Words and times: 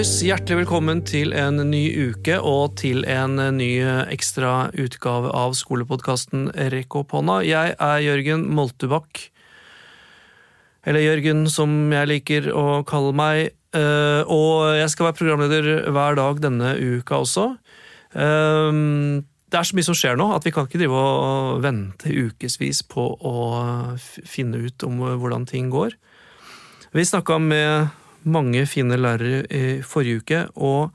boys! 0.00 0.20
Hjertelig 0.24 0.62
velkommen 0.62 1.00
til 1.04 1.34
en 1.36 1.58
ny 1.68 1.82
uke 2.08 2.38
og 2.40 2.78
til 2.80 3.02
en 3.10 3.34
ny 3.52 3.82
ekstra 4.08 4.70
utgave 4.72 5.28
av 5.36 5.52
skolepodkasten 5.58 6.46
Rekk 6.72 6.96
opp 7.02 7.12
hånda. 7.12 7.40
Jeg 7.44 7.74
er 7.76 7.98
Jørgen 8.06 8.46
Moltebakk. 8.56 9.26
Eller 10.88 11.04
Jørgen, 11.04 11.44
som 11.52 11.92
jeg 11.92 12.08
liker 12.08 12.48
å 12.48 12.80
kalle 12.88 13.12
meg. 13.12 13.52
Eh, 13.76 14.24
Og 14.24 14.72
jeg 14.78 14.88
skal 14.88 15.10
være 15.10 15.18
programleder 15.20 15.90
hver 15.92 16.16
dag 16.16 16.40
denne 16.40 16.72
uka 16.80 17.20
også. 17.20 17.58
Eh, 18.14 18.72
Det 19.50 19.58
er 19.58 19.64
så 19.68 19.76
mye 19.76 19.84
som 19.84 19.94
skjer 19.98 20.16
nå 20.16 20.32
at 20.32 20.44
vi 20.44 20.50
kan 20.50 20.64
ikke 20.64 20.80
drive 20.80 20.96
og 20.96 21.60
vente 21.60 22.08
ukevis 22.08 22.86
på 22.88 23.18
å 23.20 23.98
finne 23.98 24.64
ut 24.64 24.82
om 24.82 24.96
hvordan 24.96 25.44
ting 25.44 25.68
går. 25.68 25.92
Vi 26.94 27.04
snakka 27.04 27.38
med 27.38 27.90
mange 28.22 28.66
fine 28.68 28.98
lærere 29.00 29.44
i 29.48 29.80
forrige 29.86 30.20
uke, 30.20 30.42
og 30.56 30.90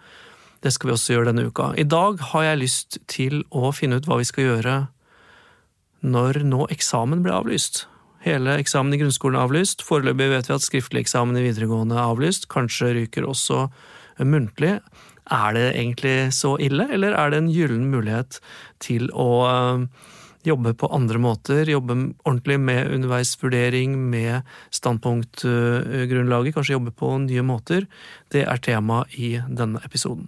det 0.66 0.74
skal 0.74 0.90
vi 0.90 0.96
også 0.96 1.16
gjøre 1.16 1.30
denne 1.32 1.48
uka. 1.50 1.72
I 1.78 1.86
dag 1.86 2.22
har 2.32 2.44
jeg 2.44 2.62
lyst 2.62 3.00
til 3.12 3.44
å 3.54 3.72
finne 3.76 4.00
ut 4.00 4.08
hva 4.10 4.20
vi 4.22 4.28
skal 4.28 4.48
gjøre 4.50 4.78
når 6.06 6.42
nå 6.46 6.66
eksamen 6.74 7.22
ble 7.26 7.34
avlyst. 7.34 7.86
Hele 8.26 8.58
eksamen 8.58 8.94
i 8.96 9.00
grunnskolen 9.02 9.38
er 9.38 9.46
avlyst. 9.46 9.84
Foreløpig 9.86 10.32
vet 10.32 10.50
vi 10.50 10.56
at 10.56 10.66
skriftlig 10.66 11.04
eksamen 11.06 11.38
i 11.38 11.44
videregående 11.46 11.98
er 11.98 12.10
avlyst. 12.10 12.48
Kanskje 12.50 12.96
ryker 12.98 13.28
også 13.30 13.68
muntlig. 14.26 14.80
Er 15.34 15.54
det 15.58 15.68
egentlig 15.74 16.18
så 16.34 16.56
ille, 16.62 16.88
eller 16.94 17.14
er 17.18 17.34
det 17.34 17.42
en 17.42 17.54
gyllen 17.54 17.86
mulighet 17.94 18.40
til 18.82 19.10
å 19.14 19.30
jobbe 20.48 20.74
på 20.78 20.90
andre 20.94 21.20
måter, 21.22 21.68
jobbe 21.70 21.96
ordentlig 22.26 22.60
med 22.62 22.92
underveisvurdering, 22.96 23.98
med 24.12 24.48
standpunktgrunnlaget, 24.74 26.56
kanskje 26.56 26.78
jobbe 26.78 26.96
på 26.96 27.12
nye 27.26 27.46
måter. 27.46 27.90
Det 28.34 28.46
er 28.46 28.64
tema 28.64 29.04
i 29.18 29.36
denne 29.50 29.82
episoden. 29.86 30.28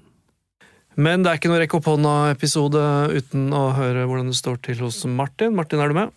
Men 0.98 1.22
det 1.22 1.30
er 1.30 1.38
ikke 1.38 1.52
noe 1.52 1.62
rekk 1.62 1.76
opp 1.78 1.92
hånda-episode 1.92 2.84
uten 3.14 3.52
å 3.54 3.68
høre 3.78 4.08
hvordan 4.10 4.32
det 4.32 4.40
står 4.40 4.58
til 4.66 4.82
hos 4.82 5.04
Martin. 5.06 5.54
Martin, 5.54 5.84
er 5.84 5.94
du 5.94 6.00
med? 6.00 6.16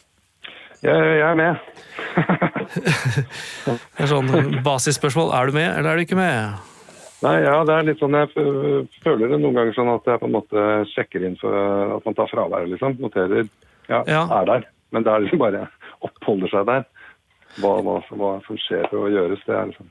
Jeg, 0.81 0.97
jeg 1.21 1.27
er 1.29 1.37
med. 1.37 1.55
Det 2.71 4.05
er 4.05 4.09
sånn 4.09 4.61
basisspørsmål. 4.65 5.33
Er 5.37 5.51
du 5.51 5.57
med, 5.57 5.67
eller 5.69 5.91
er 5.91 5.99
du 5.99 6.05
ikke 6.07 6.17
med? 6.17 6.61
Nei, 7.21 7.35
ja, 7.45 7.59
det 7.69 7.75
er 7.75 7.85
litt 7.85 8.01
sånn, 8.01 8.17
Jeg 8.17 8.31
føler 9.05 9.29
det 9.29 9.41
noen 9.43 9.57
ganger 9.59 9.75
sånn 9.77 9.91
at 9.93 10.07
jeg 10.09 10.21
på 10.23 10.29
en 10.31 10.37
måte 10.39 10.63
sjekker 10.95 11.27
inn 11.29 11.37
for 11.41 11.53
at 11.99 12.07
man 12.07 12.17
tar 12.17 12.31
fravær. 12.31 12.69
liksom, 12.71 12.97
Noterer 13.03 13.51
ja, 13.91 14.03
Ja. 14.09 14.23
er 14.41 14.47
der. 14.55 14.65
Men 14.93 15.05
det 15.07 15.13
er 15.13 15.21
liksom 15.27 15.39
bare 15.43 15.69
oppholder 16.07 16.51
seg 16.51 16.67
der. 16.67 16.85
Hva, 17.61 17.77
hva, 17.83 17.99
hva 18.15 18.31
som 18.47 18.57
skjer 18.63 18.87
og 18.95 19.11
gjøres, 19.11 19.41
det 19.47 19.57
er 19.59 19.67
liksom 19.73 19.91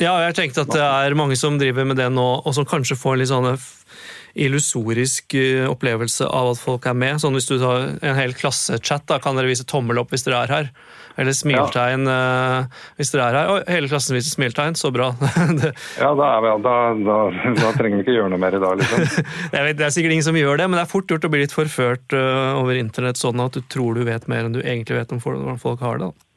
Ja, 0.00 0.14
jeg 0.24 0.34
tenkte 0.38 0.62
at 0.64 0.70
det 0.72 0.80
er 0.80 1.14
mange 1.18 1.36
som 1.36 1.58
driver 1.60 1.84
med 1.84 1.98
det 2.00 2.06
nå, 2.14 2.28
og 2.46 2.54
som 2.56 2.64
kanskje 2.64 2.96
får 2.96 3.18
litt 3.20 3.28
sånn 3.28 3.50
f- 3.52 3.84
illusorisk 4.34 5.34
eh, 5.38 5.66
opplevelse 5.70 6.26
av 6.26 6.52
at 6.52 6.62
folk 6.62 6.86
er 6.86 6.96
med. 6.96 7.20
Sånn 7.22 7.36
hvis 7.36 7.48
du 7.50 7.56
tar 7.60 7.92
en 7.98 8.18
hel 8.18 8.34
klassechat, 8.36 9.06
da 9.10 9.20
kan 9.22 9.38
dere 9.38 9.50
vise 9.50 9.66
tommel 9.68 10.00
opp 10.02 10.14
hvis 10.14 10.26
dere 10.26 10.44
er 10.44 10.54
her. 10.54 10.72
Eller 11.20 11.34
smiltegn 11.36 12.06
eh, 12.08 12.82
hvis 12.96 13.10
dere 13.12 13.26
er 13.26 13.38
her. 13.40 13.50
Og 13.52 13.72
hele 13.74 13.90
klassen 13.90 14.16
viser 14.16 14.32
smiltegn, 14.36 14.78
så 14.78 14.92
bra. 14.94 15.10
det, 15.60 15.72
Ja, 15.98 16.12
da, 16.16 16.30
er 16.36 16.44
vi, 16.44 16.52
da, 16.66 16.76
da, 17.06 17.18
da 17.58 17.72
trenger 17.76 18.00
vi 18.00 18.06
ikke 18.06 18.18
gjøre 18.18 18.32
noe 18.34 18.42
mer 18.42 18.56
i 18.56 18.62
dag, 18.62 18.80
liksom. 18.80 19.32
vet, 19.56 19.80
det 19.80 19.88
er 19.88 19.96
sikkert 19.96 20.16
ingen 20.16 20.28
som 20.30 20.38
gjør 20.38 20.62
det, 20.62 20.68
men 20.70 20.80
det 20.80 20.86
er 20.86 20.92
fort 20.92 21.10
gjort 21.10 21.26
å 21.26 21.32
bli 21.32 21.42
litt 21.44 21.56
forført 21.56 22.16
eh, 22.16 22.60
over 22.60 22.78
internett, 22.78 23.20
sånn 23.20 23.42
at 23.42 23.58
du 23.58 23.64
tror 23.72 23.98
du 23.98 24.06
vet 24.08 24.30
mer 24.30 24.46
enn 24.46 24.56
du 24.56 24.62
egentlig 24.62 25.02
vet 25.02 25.16
om 25.16 25.22
hvordan 25.22 25.60
folk 25.60 25.82
har 25.84 26.00
det. 26.00 26.10
da. 26.10 26.28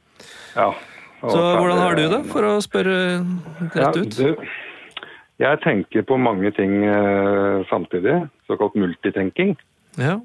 Ja. 0.54 0.74
Så 1.24 1.40
hvordan 1.40 1.80
har 1.80 1.96
du 1.96 2.04
det, 2.12 2.20
for 2.34 2.44
å 2.44 2.58
spørre 2.64 2.96
rett 3.72 3.96
ut? 3.96 4.18
Ja, 4.20 4.34
du, 4.36 4.48
jeg 5.44 5.60
tenker 5.64 6.06
på 6.08 6.18
mange 6.22 6.52
ting 6.56 6.84
eh, 6.88 7.64
samtidig. 7.70 8.22
Såkalt 8.48 8.78
multitenking. 8.80 9.56
Ja. 10.00 10.20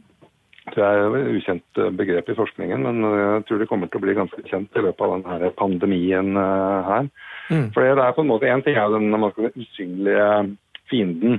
Det 0.68 0.84
er 0.84 1.16
et 1.16 1.30
ukjent 1.38 1.80
eh, 1.80 1.90
begrep 1.96 2.30
i 2.30 2.36
forskningen, 2.38 2.84
men 2.86 3.04
eh, 3.08 3.24
jeg 3.38 3.44
tror 3.48 3.62
det 3.62 3.68
kommer 3.70 3.90
til 3.90 4.00
å 4.00 4.04
bli 4.06 4.16
ganske 4.18 4.44
kjent 4.50 4.78
i 4.78 4.84
løpet 4.84 5.04
av 5.04 5.14
denne 5.16 5.52
pandemien 5.58 6.32
her. 6.36 7.10
Mm. 7.48 7.68
For 7.74 7.84
det 7.84 8.04
er 8.04 8.16
på 8.16 8.24
en 8.24 8.28
måte 8.28 8.48
En 8.48 8.64
ting 8.64 8.76
er 8.76 8.92
den 8.92 9.14
usynlige 9.56 10.30
fienden 10.90 11.38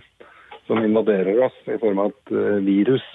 som 0.68 0.82
invaderer 0.84 1.44
oss 1.46 1.58
i 1.70 1.78
form 1.82 2.02
av 2.02 2.14
et 2.14 2.64
virus 2.66 3.06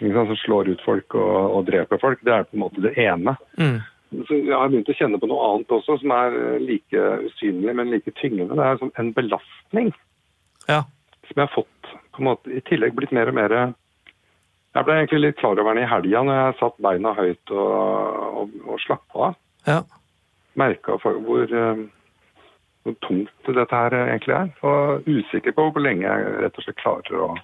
som 0.00 0.36
slår 0.36 0.68
ut 0.74 0.82
folk 0.84 1.14
og, 1.16 1.36
og 1.56 1.66
dreper 1.68 2.00
folk. 2.02 2.20
Det 2.24 2.32
er 2.34 2.48
på 2.48 2.56
en 2.56 2.64
måte 2.64 2.82
det 2.84 2.96
ene. 3.00 3.36
Mm. 3.60 3.78
Så 4.28 4.38
jeg 4.38 4.54
har 4.54 4.70
begynt 4.70 4.90
å 4.90 4.96
kjenne 4.96 5.20
på 5.20 5.28
noe 5.30 5.46
annet 5.48 5.72
også, 5.74 5.98
som 6.02 6.12
er 6.14 6.36
eh, 6.38 6.58
like 6.62 7.06
usynlig, 7.28 7.74
men 7.76 7.92
like 7.92 8.12
tyngende. 8.20 8.56
Det 8.58 8.66
er 8.66 8.82
sånn 8.82 8.92
en 9.00 9.14
belastning 9.16 9.90
ja. 10.68 10.84
som 11.28 11.34
jeg 11.34 11.42
har 11.42 11.54
fått 11.54 11.90
på 12.14 12.22
en 12.22 12.28
måte, 12.28 12.52
i 12.54 12.62
tillegg 12.68 12.94
blitt 12.94 13.14
mer 13.14 13.32
og 13.32 13.36
mer 13.36 13.54
Jeg 14.74 14.86
ble 14.86 14.94
egentlig 14.98 15.20
litt 15.20 15.40
klar 15.40 15.58
over 15.58 15.74
den 15.74 15.84
i 15.84 15.90
helga 15.90 16.22
når 16.26 16.38
jeg 16.40 16.58
satt 16.60 16.80
beina 16.82 17.14
høyt 17.14 17.52
og, 17.54 17.74
og, 18.42 18.54
og 18.66 18.80
slappa 18.82 19.28
av. 19.28 19.36
Ja. 19.66 19.80
Merka 20.58 20.98
hvor, 21.02 21.44
eh, 21.46 21.84
hvor 22.84 22.96
tungt 23.06 23.50
dette 23.50 23.82
her 23.82 23.98
egentlig 24.04 24.38
er. 24.38 24.54
Og 24.66 25.10
usikker 25.10 25.54
på 25.56 25.68
hvor 25.70 25.82
lenge 25.82 26.06
jeg 26.06 26.38
rett 26.44 26.58
og 26.58 26.66
slett 26.66 26.82
klarer 26.82 27.26
å 27.26 27.34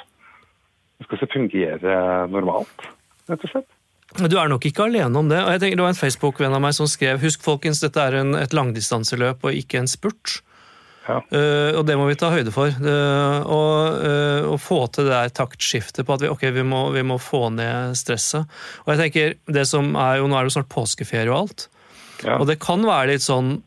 skal 1.07 1.31
fungere 1.33 1.95
normalt, 2.29 2.89
rett 3.31 3.45
og 3.47 3.53
slett. 3.53 3.71
Du 4.19 4.35
er 4.35 4.51
nok 4.51 4.65
ikke 4.67 4.89
alene 4.89 5.19
om 5.21 5.29
det. 5.31 5.39
og 5.39 5.53
jeg 5.55 5.63
tenker 5.63 5.79
Det 5.79 5.85
var 5.85 5.93
en 5.95 6.01
Facebook-venn 6.01 6.55
av 6.57 6.63
meg 6.65 6.75
som 6.75 6.89
skrev 6.91 7.21
Husk 7.23 7.45
folkens, 7.47 7.83
dette 7.85 8.03
er 8.03 8.19
en, 8.19 8.35
et 8.35 8.55
langdistanseløp 8.57 9.45
og 9.47 9.55
ikke 9.55 9.83
en 9.83 9.91
spurt. 9.91 10.41
Ja. 11.07 11.21
Uh, 11.33 11.79
og 11.79 11.85
det 11.89 11.97
må 11.99 12.07
vi 12.11 12.19
ta 12.19 12.31
høyde 12.33 12.53
for. 12.55 12.75
Uh, 12.83 13.39
og, 13.47 14.03
uh, 14.03 14.51
å 14.53 14.59
få 14.61 14.83
til 14.93 15.09
det 15.09 15.15
der 15.15 15.33
taktskiftet 15.41 16.07
på 16.07 16.17
at 16.17 16.25
vi, 16.25 16.31
okay, 16.31 16.53
vi, 16.55 16.65
må, 16.67 16.89
vi 16.95 17.05
må 17.07 17.19
få 17.23 17.49
ned 17.55 17.97
stresset. 17.99 18.51
Og 18.85 18.93
jeg 18.93 19.03
tenker, 19.05 19.35
det 19.51 19.67
som 19.71 19.95
er 19.99 20.21
jo, 20.21 20.29
Nå 20.31 20.37
er 20.37 20.45
det 20.47 20.53
jo 20.53 20.59
snart 20.59 20.73
påskeferie 20.75 21.31
og 21.31 21.39
alt. 21.45 21.67
Ja. 22.27 22.37
Og 22.39 22.47
det 22.51 22.61
kan 22.63 22.85
være 22.87 23.15
litt 23.15 23.25
sånn 23.25 23.61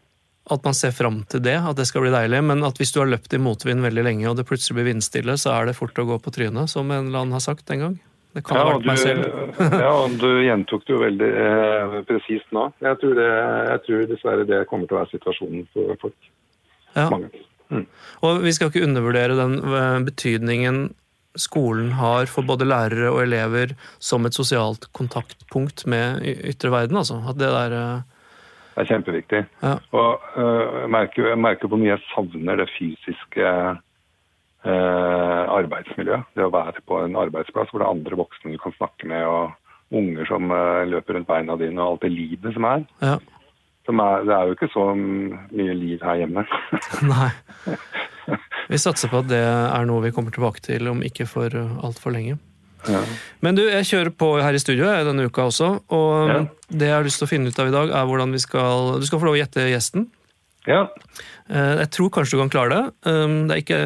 at 0.51 0.65
man 0.67 0.75
ser 0.75 0.91
fram 0.91 1.21
til 1.31 1.39
det, 1.43 1.55
at 1.55 1.77
det 1.79 1.87
skal 1.87 2.03
bli 2.03 2.11
deilig. 2.13 2.41
Men 2.45 2.65
at 2.67 2.79
hvis 2.79 2.91
du 2.93 2.99
har 3.01 3.11
løpt 3.11 3.33
i 3.33 3.41
motvind 3.41 3.83
veldig 3.83 4.03
lenge, 4.05 4.27
og 4.29 4.37
det 4.37 4.47
plutselig 4.47 4.79
blir 4.79 4.91
vindstille, 4.91 5.37
så 5.39 5.55
er 5.55 5.69
det 5.69 5.77
fort 5.77 5.99
å 5.99 6.07
gå 6.07 6.19
på 6.19 6.33
trynet, 6.35 6.71
som 6.71 6.91
en 6.91 7.07
eller 7.07 7.23
annen 7.23 7.37
har 7.39 7.45
sagt 7.45 7.71
en 7.71 7.87
gang. 7.87 8.01
Det 8.33 8.43
kan 8.47 8.57
ha 8.57 8.63
Ja, 8.63 8.73
vært 8.73 8.81
og 8.83 8.89
meg 8.89 9.01
selv. 9.01 9.25
ja, 9.83 9.93
du 10.23 10.29
gjentok 10.49 10.85
det 10.87 10.95
jo 10.95 11.01
veldig 11.03 11.31
eh, 11.45 11.97
presist 12.09 12.55
nå. 12.55 12.67
Jeg 12.83 12.99
tror, 13.01 13.15
det, 13.19 13.29
jeg 13.69 13.83
tror 13.87 14.07
dessverre 14.11 14.47
det 14.49 14.63
kommer 14.71 14.89
til 14.89 14.97
å 14.97 15.01
være 15.03 15.13
situasjonen 15.13 15.67
for 15.75 15.97
folk. 16.01 16.31
Ja. 16.93 17.07
Mange. 17.13 17.31
Og 18.23 18.43
vi 18.43 18.51
skal 18.53 18.69
ikke 18.69 18.83
undervurdere 18.85 19.37
den 19.37 19.57
eh, 19.61 20.01
betydningen 20.05 20.83
skolen 21.39 21.93
har 21.97 22.27
for 22.29 22.45
både 22.45 22.67
lærere 22.69 23.09
og 23.09 23.23
elever 23.23 23.73
som 24.03 24.25
et 24.27 24.37
sosialt 24.37 24.85
kontaktpunkt 24.93 25.85
med 25.89 26.21
ytre 26.25 26.69
verden. 26.73 26.99
Altså. 26.99 27.17
At 27.29 27.39
det 27.41 27.49
der 27.49 27.77
eh, 27.77 28.03
Det 28.75 28.83
er 28.83 28.89
kjempeviktig. 28.89 29.41
Ja. 29.61 29.77
Og 29.93 30.21
uh, 30.37 30.81
jeg, 30.81 30.89
merker, 30.89 31.27
jeg 31.29 31.37
merker 31.41 31.73
mye 31.77 31.91
jeg 31.91 32.05
savner 32.09 32.57
det 32.57 32.69
fysiske 32.73 33.51
øh, 34.65 35.43
arbeidsmiljøet. 35.57 36.23
Det 36.35 36.45
å 36.47 36.53
være 36.53 36.81
på 36.87 37.01
en 37.03 37.15
arbeidsplass 37.19 37.71
hvor 37.71 37.81
det 37.83 37.87
er 37.87 37.95
andre 37.97 38.19
voksne 38.19 38.53
du 38.55 38.59
kan 38.63 38.75
snakke 38.77 39.07
med, 39.09 39.25
og 39.27 39.51
unger 39.93 40.25
som 40.29 40.51
øh, 40.51 40.83
løper 40.89 41.17
rundt 41.19 41.27
beina 41.29 41.57
dine, 41.59 41.79
og 41.81 41.95
alt 41.97 42.05
det 42.07 42.13
livet 42.15 42.55
som 42.55 42.65
er. 42.69 42.85
Ja. 43.03 43.17
Som 43.85 43.99
er. 43.99 44.23
Det 44.23 44.33
er 44.37 44.47
jo 44.47 44.55
ikke 44.55 44.71
så 44.73 44.87
mye 44.95 45.73
liv 45.75 45.99
her 46.07 46.21
hjemme. 46.23 46.45
Nei. 47.13 47.29
Vi 48.71 48.79
satser 48.79 49.11
på 49.11 49.19
at 49.19 49.27
det 49.29 49.41
er 49.43 49.85
noe 49.85 50.01
vi 50.05 50.13
kommer 50.15 50.31
tilbake 50.33 50.63
til 50.63 50.87
om 50.87 51.01
ikke 51.03 51.27
for 51.27 51.51
altfor 51.83 52.13
lenge. 52.15 52.37
ja. 52.87 53.01
Men 53.43 53.55
du, 53.59 53.65
jeg 53.67 53.85
kjører 53.89 54.13
på 54.15 54.29
her 54.39 54.55
i 54.55 54.61
studio 54.63 54.87
denne 55.03 55.27
uka 55.27 55.49
også, 55.51 55.67
og 55.91 56.31
Ja. 56.31 56.39
det 56.71 56.87
jeg 56.87 56.95
har 56.95 57.03
lyst 57.03 57.19
til 57.19 57.27
å 57.27 57.31
finne 57.33 57.51
ut 57.51 57.59
av 57.59 57.67
i 57.67 57.75
dag, 57.75 57.91
er 57.91 58.07
hvordan 58.07 58.31
vi 58.31 58.39
skal 58.39 59.01
Du 59.03 59.05
skal 59.05 59.19
få 59.19 59.27
lov 59.27 59.35
å 59.35 59.41
gjette 59.43 59.67
gjesten. 59.67 60.07
Ja. 60.67 60.87
Eh, 61.51 61.75
Jeg 61.81 61.89
tror 61.91 62.09
kanskje 62.15 62.37
du 62.37 62.41
kan 62.41 62.51
klare 62.53 62.69
det. 62.71 62.83
Um, 63.09 63.47
det 63.49 63.55
er 63.55 63.61
ikke, 63.63 63.79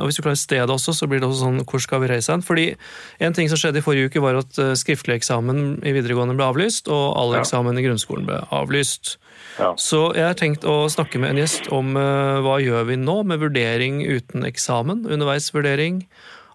og 0.00 0.08
Hvis 0.08 0.16
du 0.18 0.22
klarer 0.24 0.40
stedet 0.40 0.70
også, 0.70 0.94
så 0.96 1.06
blir 1.06 1.20
det 1.22 1.28
også 1.28 1.44
sånn 1.46 1.60
Hvor 1.62 1.80
skal 1.80 2.02
vi 2.02 2.08
reise 2.10 2.32
hen? 2.32 2.42
Fordi 2.42 2.74
En 3.22 3.32
ting 3.36 3.48
som 3.48 3.60
skjedde 3.60 3.78
i 3.78 3.84
forrige 3.86 4.10
uke, 4.10 4.22
var 4.24 4.40
at 4.40 4.58
eh, 4.58 4.74
skriftlig 4.74 5.20
eksamen 5.20 5.78
i 5.86 5.94
videregående 5.94 6.34
ble 6.34 6.48
avlyst, 6.50 6.90
og 6.90 7.14
all 7.20 7.36
eksamen 7.38 7.78
i 7.78 7.86
grunnskolen 7.86 8.26
ble 8.26 8.40
avlyst. 8.50 9.16
ja. 9.60 9.72
Så 9.78 10.14
jeg 10.16 10.26
har 10.26 10.34
tenkt 10.34 10.66
å 10.66 10.88
snakke 10.90 11.20
med 11.22 11.30
en 11.30 11.42
gjest 11.44 11.70
om 11.72 11.94
eh, 11.96 12.42
hva 12.42 12.58
gjør 12.62 12.88
vi 12.90 12.96
nå 12.98 13.22
med 13.22 13.38
vurdering 13.40 14.02
uten 14.02 14.44
eksamen, 14.44 15.06
underveisvurdering, 15.06 16.02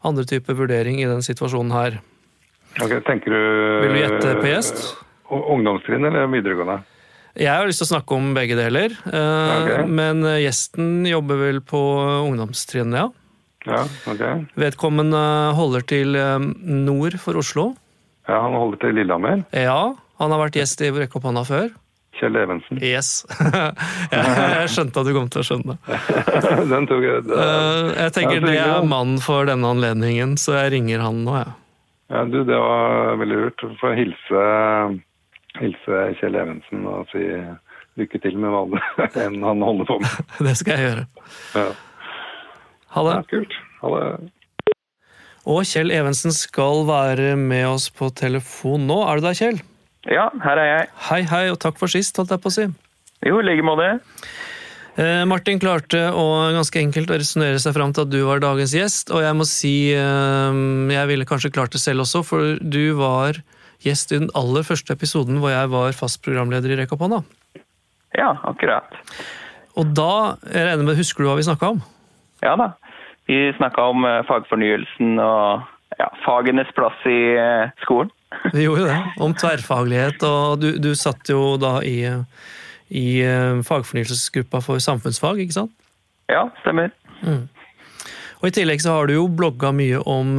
andre 0.04 0.26
typer 0.28 0.54
vurdering 0.60 1.00
i 1.02 1.08
den 1.08 1.24
situasjonen 1.24 1.72
her. 1.72 2.00
Ok, 2.84 3.00
tenker 3.08 3.32
du 3.32 3.40
Vil 3.86 3.96
du 3.96 4.00
gjette 4.04 4.36
på 4.44 4.48
gjest? 4.52 4.84
Ungdomstrinn 5.30 6.06
eller 6.06 6.28
videregående? 6.32 6.82
Jeg 7.40 7.54
har 7.56 7.68
lyst 7.70 7.80
til 7.84 7.88
å 7.88 7.94
snakke 7.94 8.18
om 8.18 8.34
begge 8.36 8.58
deler, 8.60 8.96
Okay. 9.08 9.86
Men 9.88 10.24
eh, 10.28 10.42
gjesten 10.44 11.06
jobber 11.08 11.40
vel 11.40 11.62
på 11.64 11.80
ungdomstrinnet, 12.28 13.00
ja. 13.00 13.10
Ja, 13.68 13.84
ok. 14.08 14.24
Vedkommende 14.60 15.20
holder 15.58 15.84
til 15.88 16.16
eh, 16.20 16.38
nord 16.64 17.18
for 17.22 17.40
Oslo. 17.40 17.74
Ja, 18.28 18.42
Han 18.46 18.56
holder 18.56 18.82
til 18.84 18.98
Lillehammer. 19.00 19.44
Ja, 19.56 19.96
han 20.20 20.34
har 20.36 20.42
vært 20.44 20.60
gjest 20.60 20.82
i 20.84 20.92
Rekk 20.94 21.16
opp 21.18 21.28
hånda 21.30 21.46
før. 21.48 21.70
Kjell 22.20 22.36
Evensen. 22.36 22.82
Yes. 22.84 23.24
jeg 24.12 24.72
skjønte 24.74 25.00
at 25.00 25.08
du 25.08 25.14
kom 25.16 25.30
til 25.32 25.42
å 25.42 25.46
skjønne. 25.48 25.78
Den 26.74 26.88
tok 26.90 27.06
jeg. 27.06 27.24
Det, 27.28 27.40
Eh, 27.40 27.92
jeg 28.04 28.16
tenker 28.18 28.44
det 28.44 28.58
er 28.60 28.84
mannen 28.88 29.22
for 29.24 29.48
denne 29.48 29.72
anledningen, 29.72 30.36
så 30.42 30.58
jeg 30.60 30.74
ringer 30.76 31.04
han 31.06 31.24
nå, 31.24 31.38
jeg. 31.40 31.54
ja, 32.12 32.26
du, 32.28 32.42
det 32.44 32.60
var 32.60 33.16
veldig 33.22 33.40
lurt. 33.46 33.64
Få 33.80 33.94
får 33.96 35.00
hilse, 35.60 36.00
hilse 36.10 36.20
Kjell 36.22 36.38
Evensen 36.40 36.86
og 36.90 37.08
si 37.14 37.24
lykke 38.00 38.22
til 38.24 38.38
med 38.40 38.54
hva 38.54 38.82
enn 39.26 39.40
han 39.44 39.64
holder 39.66 39.88
på 39.90 40.00
med. 40.04 40.20
Det 40.50 40.56
skal 40.60 40.76
jeg 40.78 40.90
gjøre. 40.90 41.08
Ja, 41.56 41.70
Ha 42.96 43.06
det. 43.06 43.16
ja 43.16 43.24
kult. 43.30 43.58
Ha 43.84 43.94
det. 43.96 44.04
Og 45.50 45.64
Kjell 45.66 45.92
Evensen 45.96 46.34
skal 46.36 46.84
være 46.90 47.34
med 47.40 47.66
oss 47.70 47.88
på 47.94 48.10
telefon 48.14 48.86
nå. 48.90 49.00
Er 49.08 49.20
du 49.20 49.28
der, 49.30 49.38
Kjell? 49.38 49.60
Ja, 50.10 50.28
her 50.44 50.60
er 50.62 50.68
jeg. 50.70 50.86
Hei, 51.10 51.22
hei, 51.28 51.44
og 51.52 51.58
takk 51.62 51.80
for 51.80 51.92
sist, 51.92 52.18
holdt 52.20 52.32
jeg 52.34 52.42
på 52.44 52.52
å 52.52 52.56
si. 52.56 52.66
Jo, 53.28 53.40
i 53.42 53.46
like 53.48 53.66
måte. 53.68 53.88
Eh, 55.00 55.24
Martin 55.30 55.60
klarte 55.62 56.06
å 56.16 56.26
ganske 56.56 56.80
enkelt 56.82 57.12
å 57.12 57.18
resonnere 57.20 57.60
seg 57.62 57.76
fram 57.76 57.92
til 57.96 58.06
at 58.06 58.12
du 58.12 58.20
var 58.28 58.42
dagens 58.44 58.74
gjest, 58.76 59.12
og 59.16 59.24
jeg 59.24 59.38
må 59.40 59.48
si 59.48 59.74
eh, 59.96 60.60
jeg 60.96 61.10
ville 61.12 61.28
kanskje 61.30 61.52
klart 61.56 61.76
det 61.76 61.82
selv 61.84 62.04
også, 62.06 62.24
for 62.28 62.56
du 62.60 62.82
var 63.00 63.40
gjest 63.84 64.12
i 64.14 64.20
den 64.22 64.32
aller 64.38 64.66
første 64.68 64.96
episoden 64.96 65.40
hvor 65.42 65.54
jeg 65.54 65.72
var 65.72 65.96
fast 65.98 66.22
programleder 66.26 66.74
i 66.74 66.80
Rekk 66.82 66.96
opp 66.96 67.06
hånda. 67.06 67.22
Ja, 68.18 68.34
akkurat. 68.50 68.90
Og 69.80 69.92
da, 69.96 70.38
jeg 70.50 70.66
regner 70.68 70.88
med, 70.88 71.00
husker 71.00 71.24
du 71.24 71.30
hva 71.30 71.38
vi 71.40 71.48
snakka 71.48 71.74
om? 71.76 71.82
Ja 72.44 72.56
da. 72.60 72.74
Vi 73.30 73.38
snakka 73.60 73.92
om 73.92 74.08
eh, 74.08 74.24
fagfornyelsen 74.28 75.20
og 75.22 75.68
ja, 76.00 76.08
fagenes 76.26 76.72
plass 76.76 76.98
i 77.08 77.20
eh, 77.38 77.70
skolen. 77.84 78.10
Vi 78.54 78.64
gjorde 78.66 78.86
det. 78.86 78.98
Om 79.26 79.34
tverrfaglighet, 79.38 80.24
og 80.26 80.60
du, 80.62 80.68
du 80.78 80.92
satt 80.98 81.30
jo 81.32 81.56
da 81.62 81.80
i, 81.86 82.06
i 82.94 83.06
eh, 83.26 83.62
fagfornyelsesgruppa 83.66 84.62
for 84.66 84.82
samfunnsfag, 84.82 85.42
ikke 85.44 85.58
sant? 85.62 85.74
Ja, 86.30 86.48
stemmer. 86.62 86.94
Og 88.40 88.46
i 88.50 88.54
tillegg 88.54 88.84
så 88.84 88.94
har 88.96 89.10
du 89.10 89.16
jo 89.16 89.26
blogga 89.34 89.74
mye 89.76 90.02
om 90.08 90.38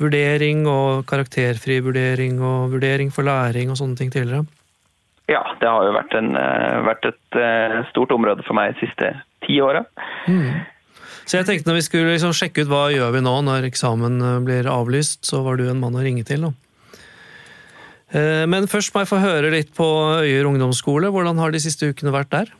vurdering 0.00 0.66
og 0.70 1.06
karakterfri 1.08 1.80
vurdering 1.84 2.38
og 2.44 2.72
vurdering 2.74 3.12
for 3.14 3.26
læring 3.26 3.72
og 3.72 3.80
sånne 3.80 3.98
ting 3.98 4.12
tidligere. 4.14 4.46
Ja, 5.26 5.42
det 5.58 5.66
har 5.66 5.82
jo 5.82 5.94
vært, 5.96 6.14
en, 6.14 6.36
eh, 6.38 6.80
vært 6.86 7.06
et 7.08 7.38
eh, 7.40 7.80
stort 7.90 8.12
område 8.14 8.44
for 8.46 8.54
meg 8.54 8.74
de 8.74 8.86
siste 8.86 9.10
ti 9.46 9.58
åra. 9.62 9.82
Så 11.26 11.40
jeg 11.40 11.48
tenkte 11.48 11.66
når 11.66 11.80
vi 11.80 11.86
skulle 11.88 12.12
liksom 12.12 12.34
sjekke 12.36 12.62
ut 12.62 12.70
hva 12.70 12.84
gjør 12.94 13.10
vi 13.16 13.24
nå 13.26 13.34
når 13.48 13.66
eksamen 13.66 14.20
eh, 14.22 14.38
blir 14.46 14.70
avlyst, 14.70 15.24
så 15.26 15.42
var 15.42 15.58
du 15.58 15.66
en 15.66 15.82
mann 15.82 15.98
å 15.98 16.04
ringe 16.04 16.22
til. 16.26 16.46
Da. 16.46 16.54
Men 18.46 18.68
først 18.70 18.94
må 18.94 19.02
jeg 19.02 19.10
få 19.10 19.18
høre 19.18 19.50
litt 19.50 19.72
på 19.74 19.84
Øyer 20.22 20.46
ungdomsskole. 20.46 21.10
Hvordan 21.10 21.40
har 21.42 21.50
de 21.50 21.60
siste 21.60 21.88
ukene 21.90 22.14
vært 22.14 22.30
der? 22.30 22.52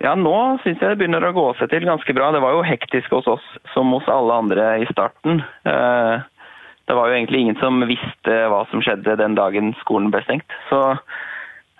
Ja, 0.00 0.14
nå 0.16 0.34
syns 0.62 0.80
jeg 0.80 0.94
det 0.94 0.98
begynner 1.02 1.26
å 1.28 1.34
gå 1.36 1.46
seg 1.58 1.68
til 1.72 1.84
ganske 1.84 2.14
bra. 2.16 2.30
Det 2.32 2.40
var 2.40 2.54
jo 2.56 2.64
hektisk 2.64 3.12
hos 3.12 3.28
oss 3.28 3.46
som 3.74 3.92
hos 3.92 4.06
alle 4.08 4.38
andre 4.42 4.68
i 4.80 4.86
starten. 4.92 5.42
Eh, 5.68 6.20
Det 6.90 6.96
var 6.96 7.06
jo 7.06 7.14
egentlig 7.14 7.40
ingen 7.44 7.58
som 7.60 7.84
visste 7.86 8.36
hva 8.50 8.64
som 8.70 8.80
skjedde 8.82 9.14
den 9.20 9.36
dagen 9.38 9.74
skolen 9.78 10.08
ble 10.10 10.24
stengt. 10.24 10.50
Så 10.70 10.80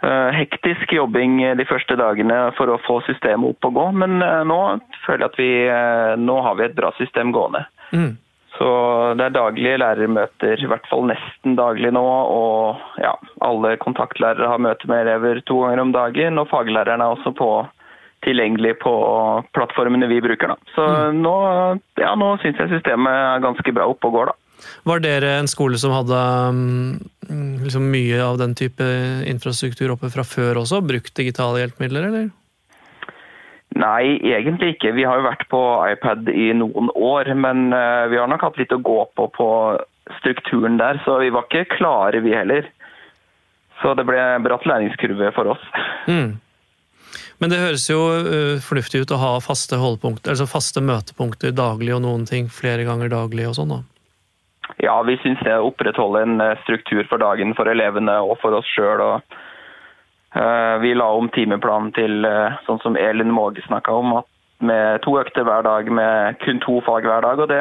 eh, 0.04 0.30
hektisk 0.36 0.92
jobbing 0.92 1.40
de 1.58 1.66
første 1.66 1.96
dagene 1.98 2.52
for 2.54 2.70
å 2.70 2.78
få 2.84 3.00
systemet 3.08 3.56
opp 3.56 3.70
og 3.70 3.74
gå. 3.74 3.86
Men 4.04 4.22
eh, 4.22 4.44
nå 4.46 4.60
føler 5.06 5.24
jeg 5.24 5.32
at 5.32 5.40
vi 5.40 6.24
nå 6.28 6.36
har 6.46 6.60
vi 6.60 6.68
et 6.68 6.76
bra 6.78 6.92
system 7.00 7.32
gående. 7.34 7.64
Mm. 7.90 8.14
Så 8.60 8.70
det 9.16 9.24
er 9.24 9.34
daglige 9.34 9.78
lærermøter, 9.80 10.60
i 10.60 10.68
hvert 10.68 10.86
fall 10.90 11.06
nesten 11.08 11.54
daglig 11.56 11.94
nå. 11.96 12.04
Og 12.04 13.00
ja, 13.00 13.14
alle 13.40 13.76
kontaktlærere 13.80 14.50
har 14.52 14.60
møte 14.60 14.90
med 14.90 15.06
elever 15.06 15.40
to 15.48 15.62
ganger 15.64 15.80
om 15.86 15.92
dagen. 15.96 16.38
Og 16.38 16.50
faglærerne 16.52 17.06
er 17.06 17.16
også 17.16 17.32
på, 17.38 17.50
tilgjengelig 18.26 18.76
på 18.82 18.92
plattformene 19.56 20.08
vi 20.10 20.20
bruker. 20.24 20.52
Da. 20.52 20.72
Så 20.74 20.86
nå, 21.16 21.34
ja, 22.00 22.14
nå 22.18 22.34
syns 22.42 22.60
jeg 22.60 22.72
systemet 22.74 23.12
er 23.12 23.44
ganske 23.44 23.74
bra 23.76 23.88
oppe 23.90 24.10
og 24.10 24.18
går, 24.18 24.32
da. 24.32 24.38
Var 24.84 25.00
dere 25.00 25.30
en 25.38 25.48
skole 25.48 25.78
som 25.80 25.94
hadde 25.94 26.18
mm, 26.52 27.62
liksom 27.64 27.86
mye 27.92 28.18
av 28.20 28.36
den 28.40 28.52
type 28.58 28.84
infrastruktur 29.28 29.94
oppe 29.94 30.10
fra 30.12 30.24
før 30.26 30.62
også? 30.62 30.82
Brukt 30.84 31.14
digitale 31.16 31.62
hjelpemidler, 31.62 32.10
eller? 32.10 32.28
Nei, 33.80 34.18
egentlig 34.26 34.74
ikke. 34.74 34.92
Vi 34.96 35.06
har 35.06 35.20
jo 35.20 35.28
vært 35.28 35.46
på 35.52 35.60
iPad 35.92 36.28
i 36.32 36.50
noen 36.58 36.90
år, 36.96 37.30
men 37.38 37.70
eh, 37.76 38.08
vi 38.10 38.18
har 38.18 38.28
nok 38.30 38.44
hatt 38.48 38.58
litt 38.60 38.74
å 38.74 38.82
gå 38.82 38.98
på 39.16 39.30
på 39.36 39.48
strukturen 40.18 40.78
der, 40.80 40.98
så 41.04 41.20
vi 41.22 41.30
var 41.30 41.46
ikke 41.46 41.76
klare 41.76 42.22
vi 42.24 42.34
heller. 42.34 42.66
Så 43.80 43.94
det 43.96 44.04
ble 44.08 44.20
bratt 44.44 44.66
læringskurve 44.68 45.30
for 45.36 45.54
oss. 45.54 45.62
Mm. 46.10 46.40
Men 47.40 47.52
det 47.52 47.60
høres 47.62 47.86
jo 47.88 48.00
øh, 48.12 48.58
fornuftig 48.60 49.04
ut 49.04 49.14
å 49.16 49.20
ha 49.20 49.30
faste 49.40 49.78
altså 49.80 50.46
faste 50.48 50.82
møtepunkter 50.84 51.54
daglig 51.56 51.94
og 51.96 52.02
noen 52.04 52.26
ting 52.28 52.50
flere 52.52 52.84
ganger 52.84 53.08
daglig 53.08 53.48
og 53.48 53.56
sånn, 53.56 53.72
da. 53.72 53.80
Ja, 54.80 55.00
vi 55.02 55.16
syns 55.22 55.40
det 55.44 55.56
opprettholder 55.56 56.26
en 56.26 56.40
eh, 56.44 56.58
struktur 56.64 57.02
for 57.08 57.22
dagen 57.22 57.56
for 57.56 57.68
elevene 57.68 58.18
og 58.20 58.36
for 58.42 58.56
oss 58.56 58.68
sjøl. 58.76 59.22
Vi 60.30 60.92
la 60.94 61.08
om 61.10 61.26
timeplanen 61.34 61.90
til 61.96 62.22
eh, 62.28 62.60
sånn 62.68 62.78
som 62.84 62.94
Elin 62.96 63.32
Måge 63.34 63.64
snakka 63.64 63.96
om, 63.98 64.20
med 64.60 65.00
to 65.02 65.16
økter 65.18 65.42
hver 65.48 65.64
dag 65.66 65.88
med 65.90 66.38
kun 66.44 66.60
to 66.62 66.78
fag 66.86 67.08
hver 67.08 67.24
dag. 67.24 67.40
Og 67.40 67.48
det 67.50 67.60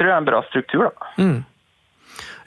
tror 0.00 0.08
jeg 0.08 0.16
er 0.16 0.22
en 0.22 0.30
bra 0.32 0.42
struktur, 0.48 0.88
da. 0.88 1.10
Mm. 1.20 1.38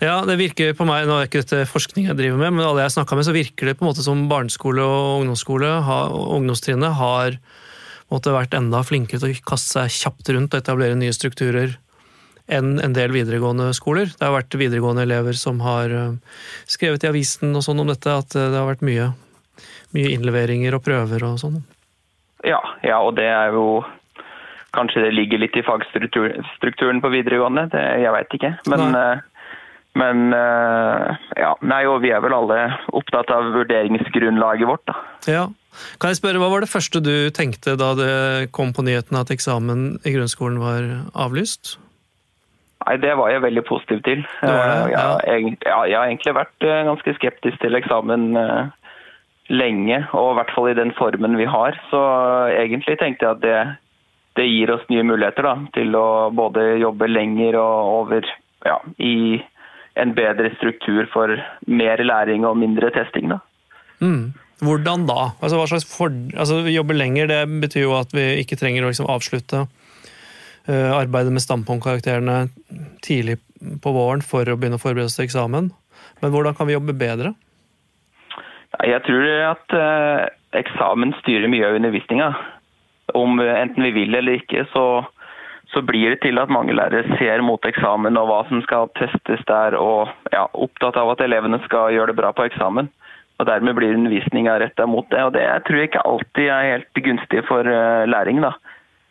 Ja, 0.04 0.18
det 0.28 0.36
virker 0.42 0.74
på 0.76 0.88
meg, 0.88 1.06
nå 1.08 1.20
er 1.20 1.30
ikke 1.30 1.44
dette 1.44 1.64
forskning 1.70 2.10
jeg 2.10 2.18
driver 2.20 2.40
med, 2.42 2.58
men 2.58 2.66
alle 2.66 2.84
jeg 2.84 2.98
snakka 2.98 3.16
med, 3.16 3.28
så 3.28 3.36
virker 3.36 3.70
det 3.70 3.78
på 3.80 3.86
en 3.86 3.92
måte 3.94 4.04
som 4.04 4.26
barneskole 4.32 4.84
og 4.84 5.22
ungdomsskole, 5.22 5.70
og 5.88 6.34
ungdomstrinnet, 6.40 6.98
har 7.00 7.38
måtte 8.12 8.36
vært 8.36 8.54
enda 8.58 8.84
flinkere 8.86 9.24
til 9.24 9.34
å 9.34 9.46
kaste 9.48 9.80
seg 9.80 9.96
kjapt 9.96 10.32
rundt 10.36 10.54
og 10.54 10.62
etablere 10.62 11.00
nye 11.00 11.16
strukturer 11.16 11.78
enn 12.46 12.76
en 12.84 12.94
del 12.94 13.14
videregående 13.16 13.72
skoler. 13.74 14.12
Det 14.12 14.22
har 14.22 14.36
vært 14.36 14.58
videregående 14.60 15.06
elever 15.08 15.38
som 15.40 15.64
har 15.66 15.90
øh, 15.90 16.18
skrevet 16.70 17.06
i 17.06 17.10
avisen 17.10 17.56
og 17.58 17.64
sånn 17.66 17.82
om 17.82 17.90
dette, 17.90 18.12
at 18.12 18.36
øh, 18.38 18.52
det 18.52 18.60
har 18.60 18.68
vært 18.70 18.86
mye, 18.86 19.10
mye 19.98 20.12
innleveringer 20.14 20.78
og 20.78 20.84
prøver 20.86 21.26
og 21.26 21.40
sånn. 21.42 21.64
Ja, 22.46 22.62
ja, 22.86 23.00
og 23.02 23.16
det 23.18 23.30
er 23.32 23.56
jo 23.56 23.84
Kanskje 24.76 25.06
det 25.06 25.14
ligger 25.16 25.40
litt 25.40 25.54
i 25.56 25.62
fagstrukturen 25.64 26.98
på 27.00 27.10
videregående, 27.14 27.62
det, 27.72 27.80
jeg 28.04 28.12
veit 28.12 28.34
ikke. 28.36 28.50
Men, 28.68 28.82
Nei. 28.92 29.14
Men 29.96 30.34
eh, 30.36 31.16
ja, 31.40 31.54
nei, 31.64 31.84
og 31.88 32.02
vi 32.04 32.12
er 32.12 32.24
vel 32.24 32.36
alle 32.36 32.60
opptatt 32.96 33.32
av 33.32 33.54
vurderingsgrunnlaget 33.56 34.68
vårt, 34.68 34.84
da. 34.90 34.98
Ja. 35.32 35.46
Kan 36.00 36.12
jeg 36.12 36.20
spørre, 36.22 36.40
Hva 36.40 36.52
var 36.52 36.64
det 36.64 36.72
første 36.72 37.02
du 37.04 37.30
tenkte 37.36 37.76
da 37.80 37.94
det 38.00 38.12
kom 38.56 38.72
på 38.76 38.84
nyheten 38.88 39.18
at 39.20 39.32
eksamen 39.34 39.98
i 40.08 40.14
grunnskolen 40.16 40.60
var 40.62 40.88
avlyst? 41.26 41.78
Nei, 42.86 42.98
det 43.02 43.16
var 43.18 43.32
jeg 43.32 43.44
veldig 43.44 43.64
positiv 43.68 44.04
til. 44.06 44.24
Det 44.42 44.52
det, 44.52 44.56
Eh, 44.56 44.92
ja. 44.92 45.06
jeg, 45.26 45.58
ja, 45.66 45.80
jeg 45.90 45.98
har 45.98 46.12
egentlig 46.12 46.36
vært 46.38 46.68
eh, 46.68 46.84
ganske 46.92 47.16
skeptisk 47.18 47.64
til 47.64 47.80
eksamen 47.80 48.36
lenge, 49.50 49.98
og 50.18 50.32
i 50.32 50.38
hvert 50.40 50.54
fall 50.56 50.70
i 50.72 50.78
den 50.78 50.92
formen 50.98 51.38
vi 51.38 51.48
har. 51.50 51.80
Så 51.92 52.00
egentlig 52.52 53.00
tenkte 53.00 53.28
jeg 53.28 53.36
at 53.36 53.44
det, 53.44 53.58
det 54.40 54.48
gir 54.50 54.72
oss 54.76 54.86
nye 54.90 55.06
muligheter 55.08 55.46
da, 55.48 55.58
til 55.76 55.96
å 55.96 56.08
både 56.36 56.76
jobbe 56.82 57.10
lenger 57.10 57.60
og 57.62 57.92
over 58.00 58.32
ja, 58.66 58.80
i 58.98 59.40
en 59.96 60.14
bedre 60.16 60.52
struktur 60.58 61.08
for 61.14 61.32
mer 61.68 62.04
læring 62.04 62.46
og 62.48 62.58
mindre 62.60 62.92
testing. 62.96 63.32
Da. 63.32 63.40
Mm. 64.04 64.34
Hvordan 64.64 65.08
da? 65.08 65.32
Altså, 65.42 65.58
hva 65.60 65.68
slags 65.72 65.88
for... 65.90 66.14
altså, 66.36 66.62
vi 66.66 66.76
jobber 66.76 66.98
lenger, 66.98 67.28
det 67.32 67.42
betyr 67.64 67.88
jo 67.88 67.96
at 67.98 68.14
vi 68.16 68.28
ikke 68.42 68.60
trenger 68.60 68.86
å 68.86 68.92
liksom, 68.92 69.10
avslutte 69.12 69.66
uh, 69.66 70.92
arbeidet 70.96 71.34
med 71.36 71.44
standpunktkarakterene 71.44 72.38
tidlig 73.06 73.40
på 73.84 73.96
våren 73.96 74.24
for 74.24 74.48
å 74.48 74.58
begynne 74.60 74.80
å 74.80 74.84
forberede 74.84 75.12
oss 75.12 75.18
til 75.20 75.28
eksamen. 75.28 75.72
Men 76.22 76.32
hvordan 76.34 76.56
kan 76.56 76.70
vi 76.70 76.76
jobbe 76.76 76.96
bedre? 76.98 77.34
Jeg 78.84 79.04
tror 79.08 79.28
at 79.52 79.76
uh, 79.76 80.28
eksamen 80.60 81.16
styrer 81.22 81.52
mye 81.52 81.68
av 81.68 81.80
undervisninga. 81.80 82.30
Om 83.16 83.40
enten 83.40 83.86
vi 83.86 83.92
vil 83.96 84.16
eller 84.18 84.40
ikke, 84.40 84.66
så, 84.72 85.06
så 85.76 85.82
blir 85.84 86.14
det 86.14 86.22
til 86.24 86.40
at 86.40 86.52
mange 86.54 86.74
lærere 86.76 87.18
ser 87.20 87.42
mot 87.44 87.66
eksamen 87.68 88.16
og 88.16 88.30
hva 88.30 88.38
som 88.48 88.62
skal 88.64 88.88
testes 88.96 89.42
der, 89.50 89.76
og 89.76 90.08
ja, 90.32 90.46
opptatt 90.56 90.96
av 91.02 91.12
at 91.12 91.24
elevene 91.26 91.60
skal 91.66 91.92
gjøre 91.92 92.14
det 92.14 92.20
bra 92.22 92.32
på 92.36 92.46
eksamen. 92.48 92.88
Og 93.36 93.48
Dermed 93.50 93.76
blir 93.76 93.98
undervisninga 93.98 94.56
retta 94.62 94.86
mot 94.88 95.10
det, 95.12 95.20
og 95.28 95.34
det 95.36 95.44
tror 95.68 95.82
jeg 95.82 95.90
ikke 95.90 96.06
alltid 96.08 96.48
er 96.48 96.70
helt 96.70 97.02
gunstig 97.08 97.44
for 97.50 97.68
uh, 97.68 98.06
læring. 98.08 98.40
da. 98.46 98.54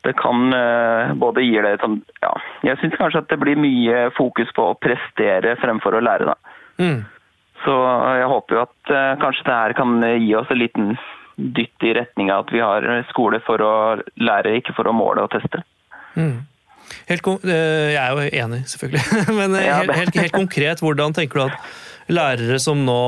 Det 0.08 0.14
kan 0.16 0.46
uh, 0.56 1.12
både 1.20 1.44
gi 1.44 1.60
det 1.64 1.74
sånn 1.80 1.98
ja, 2.20 2.30
Jeg 2.64 2.80
syns 2.80 2.96
kanskje 3.00 3.20
at 3.24 3.28
det 3.32 3.40
blir 3.40 3.60
mye 3.60 4.06
fokus 4.16 4.48
på 4.56 4.70
å 4.70 4.78
prestere 4.80 5.58
fremfor 5.60 5.98
å 5.98 6.02
lære, 6.04 6.32
da. 6.32 6.56
Mm. 6.80 7.04
Så 7.64 7.76
jeg 8.16 8.32
håper 8.32 8.56
jo 8.56 8.64
at 8.64 8.94
uh, 8.94 9.20
kanskje 9.20 9.46
det 9.50 9.60
her 9.60 9.76
kan 9.76 10.00
gi 10.00 10.32
oss 10.40 10.48
en 10.48 10.62
liten 10.62 10.90
dytt 11.36 11.84
i 11.84 11.92
retning 12.00 12.32
av 12.32 12.46
at 12.46 12.56
vi 12.56 12.64
har 12.64 12.88
skole 13.12 13.44
for 13.44 13.60
å 13.60 13.76
lære, 14.16 14.56
ikke 14.62 14.76
for 14.76 14.88
å 14.88 14.96
måle 14.96 15.28
og 15.28 15.32
teste. 15.36 15.60
Mm. 16.16 16.46
Helt 17.08 17.26
eh, 17.46 17.94
jeg 17.94 18.00
er 18.02 18.12
jo 18.12 18.44
enig, 18.44 18.60
selvfølgelig. 18.72 19.04
Men 19.38 19.56
eh, 19.58 19.70
helt, 19.70 19.96
helt, 19.98 20.20
helt 20.22 20.36
konkret, 20.36 20.84
hvordan 20.84 21.16
tenker 21.16 21.40
du 21.40 21.44
at 21.48 22.12
lærere 22.12 22.60
som 22.60 22.82
nå 22.84 23.00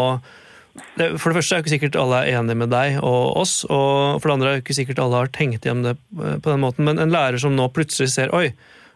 For 0.97 1.33
det 1.33 1.37
første 1.39 1.57
er 1.57 1.61
jo 1.61 1.65
ikke 1.65 1.73
sikkert 1.75 1.99
alle 2.01 2.23
er 2.23 2.39
enige 2.39 2.61
med 2.63 2.73
deg 2.73 2.99
og 3.01 3.37
oss, 3.43 3.59
og 3.65 4.21
for 4.21 4.29
det 4.29 4.35
andre 4.35 4.49
er 4.49 4.59
jo 4.59 4.65
ikke 4.65 4.77
sikkert 4.77 5.01
alle 5.01 5.23
har 5.23 5.31
tenkt 5.33 5.65
hjem 5.65 5.85
det 5.87 5.95
på 6.13 6.51
den 6.51 6.61
måten, 6.61 6.85
men 6.85 7.01
en 7.01 7.13
lærer 7.13 7.41
som 7.41 7.57
nå 7.57 7.71
plutselig 7.73 8.11
ser 8.13 8.35
oi, 8.37 8.51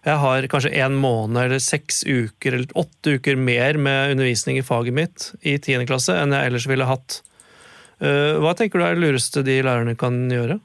jeg 0.04 0.16
har 0.16 0.46
kanskje 0.48 0.72
en 0.80 0.96
måned 0.96 1.40
eller 1.42 1.60
seks 1.60 2.02
uker 2.08 2.56
eller 2.56 2.78
åtte 2.80 3.16
uker 3.16 3.36
mer 3.36 3.76
med 3.76 4.14
undervisning 4.14 4.60
i 4.60 4.64
faget 4.64 4.96
mitt 4.96 5.26
i 5.40 5.58
tiende 5.60 5.88
klasse 5.88 6.16
enn 6.16 6.32
jeg 6.32 6.48
ellers 6.48 6.68
ville 6.68 6.88
hatt. 6.88 7.20
Eh, 8.00 8.38
hva 8.40 8.54
tenker 8.56 8.80
du 8.80 8.86
er 8.86 8.96
det 8.96 9.04
lureste 9.04 9.44
de 9.44 9.58
lærerne 9.64 9.96
kan 10.00 10.22
gjøre? 10.32 10.56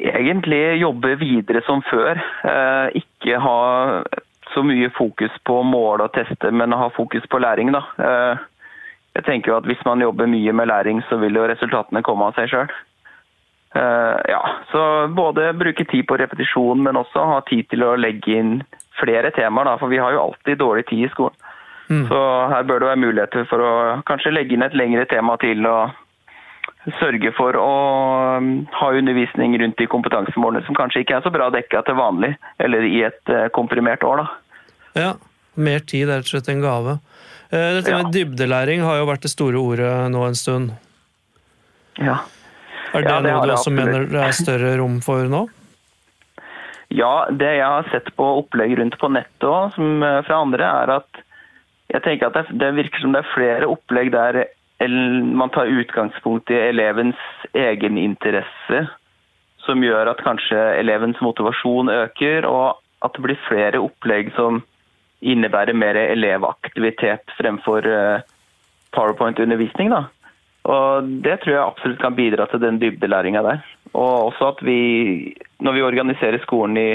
Egentlig 0.00 0.80
jobbe 0.80 1.14
videre 1.20 1.62
som 1.66 1.82
før. 1.84 2.20
Eh, 2.44 3.00
ikke 3.02 3.40
ha 3.40 3.58
så 4.54 4.62
mye 4.66 4.90
fokus 4.96 5.34
på 5.46 5.62
mål 5.62 6.04
og 6.06 6.14
teste, 6.14 6.50
men 6.50 6.72
ha 6.72 6.88
fokus 6.96 7.26
på 7.30 7.38
læring. 7.38 7.72
da. 7.72 7.82
Eh, 7.98 8.38
jeg 9.14 9.24
tenker 9.24 9.52
jo 9.52 9.56
at 9.56 9.64
Hvis 9.64 9.84
man 9.84 10.00
jobber 10.00 10.26
mye 10.26 10.52
med 10.52 10.66
læring, 10.66 11.02
så 11.08 11.16
vil 11.16 11.34
jo 11.34 11.48
resultatene 11.48 12.02
komme 12.02 12.24
av 12.24 12.34
seg 12.34 12.48
sjøl. 12.48 12.70
Eh, 13.74 14.18
ja, 14.28 14.42
så 14.72 15.08
både 15.08 15.52
bruke 15.52 15.84
tid 15.84 16.06
på 16.06 16.16
repetisjon, 16.16 16.82
men 16.82 16.96
også 16.96 17.24
ha 17.24 17.40
tid 17.40 17.68
til 17.70 17.84
å 17.84 17.96
legge 17.96 18.38
inn 18.38 18.62
flere 18.98 19.30
temaer. 19.30 19.64
Da, 19.64 19.76
for 19.76 19.88
vi 19.88 19.98
har 19.98 20.12
jo 20.12 20.22
alltid 20.22 20.58
dårlig 20.58 20.86
tid 20.86 21.06
i 21.06 21.12
skolen. 21.12 21.36
Mm. 21.90 22.06
Så 22.08 22.18
her 22.50 22.62
bør 22.62 22.78
det 22.78 22.88
være 22.88 23.02
muligheter 23.02 23.46
for 23.50 23.62
å 23.66 23.72
kanskje 24.06 24.32
legge 24.34 24.54
inn 24.54 24.62
et 24.62 24.74
lengre 24.78 25.04
tema 25.10 25.36
til. 25.42 25.66
og 25.66 25.90
sørge 27.00 27.32
for 27.36 27.56
å 27.60 27.72
um, 28.40 28.50
ha 28.72 28.90
undervisning 28.96 29.56
rundt 29.60 29.78
de 29.78 29.88
kompetansemålene 29.90 30.64
som 30.66 30.76
kanskje 30.78 31.04
ikke 31.04 31.18
er 31.18 31.26
så 31.26 31.32
bra 31.34 31.50
dekka 31.52 31.82
til 31.86 31.98
vanlig, 31.98 32.32
eller 32.62 32.86
i 32.88 33.02
et 33.08 33.32
eh, 33.32 33.48
komprimert 33.56 34.04
år. 34.06 34.22
da. 34.24 34.66
Ja, 34.96 35.10
mer 35.60 35.84
tid 35.84 36.08
er 36.08 36.20
rett 36.20 36.30
og 36.30 36.34
slett 36.34 36.50
en 36.52 36.64
gave. 36.64 36.98
Eh, 37.50 37.70
dette 37.78 37.96
med 37.96 38.12
dybdelæring 38.14 38.84
har 38.86 39.00
jo 39.00 39.08
vært 39.10 39.26
det 39.26 39.32
store 39.32 39.60
ordet 39.60 39.94
nå 40.14 40.24
en 40.26 40.38
stund. 40.38 40.74
Ja. 42.00 42.20
Er 42.94 43.04
det, 43.04 43.10
ja, 43.10 43.20
det 43.22 43.32
noe 43.34 43.46
du 43.46 43.54
også 43.54 43.72
mener 43.74 44.06
det 44.10 44.22
er 44.24 44.36
større 44.36 44.76
rom 44.80 45.00
for 45.04 45.28
nå? 45.30 45.44
Ja, 46.90 47.28
det 47.30 47.52
jeg 47.60 47.66
har 47.66 47.90
sett 47.92 48.08
på 48.18 48.26
opplegg 48.40 48.72
rundt 48.80 48.96
på 48.98 49.10
nettet 49.12 49.46
òg, 49.46 49.76
eh, 49.78 50.22
fra 50.26 50.40
andre, 50.42 50.70
er 50.84 50.94
at 50.96 51.26
jeg 51.90 52.02
tenker 52.06 52.30
at 52.30 52.50
det 52.54 52.70
virker 52.76 53.02
som 53.02 53.14
det 53.14 53.22
er 53.24 53.34
flere 53.34 53.68
opplegg 53.70 54.12
der 54.14 54.44
man 54.88 55.50
tar 55.52 55.66
utgangspunkt 55.66 56.50
i 56.50 56.54
elevens 56.54 57.16
egeninteresse, 57.52 58.86
som 59.66 59.82
gjør 59.84 60.08
at 60.14 60.22
kanskje 60.24 60.58
elevens 60.80 61.20
motivasjon 61.20 61.92
øker, 61.92 62.46
og 62.48 62.80
at 63.04 63.12
det 63.16 63.24
blir 63.24 63.42
flere 63.48 63.82
opplegg 63.82 64.32
som 64.36 64.62
innebærer 65.20 65.76
mer 65.76 65.98
elevaktivitet 66.00 67.28
fremfor 67.36 67.84
eh, 67.84 68.24
powerpoint-undervisning. 68.96 69.92
Og 70.64 71.12
Det 71.24 71.40
tror 71.40 71.54
jeg 71.54 71.64
absolutt 71.64 72.00
kan 72.00 72.16
bidra 72.16 72.46
til 72.48 72.60
den 72.60 72.80
dybdelæringa 72.80 73.42
der. 73.44 73.62
Og 73.92 74.30
også 74.30 74.54
at 74.54 74.64
vi, 74.64 75.34
når 75.60 75.72
vi 75.76 75.82
organiserer 75.82 76.40
skolen 76.42 76.76
i 76.76 76.90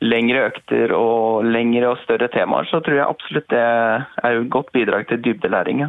lengre 0.00 0.46
økter 0.48 0.94
og 0.96 1.44
lengre 1.44 1.92
og 1.92 1.98
større 2.04 2.30
temaer, 2.32 2.64
så 2.70 2.80
tror 2.80 2.96
jeg 2.96 3.06
absolutt 3.06 3.50
det 3.52 3.60
er 3.60 4.30
et 4.30 4.50
godt 4.50 4.72
bidrag 4.72 5.06
til 5.08 5.22
dybdelæring. 5.24 5.84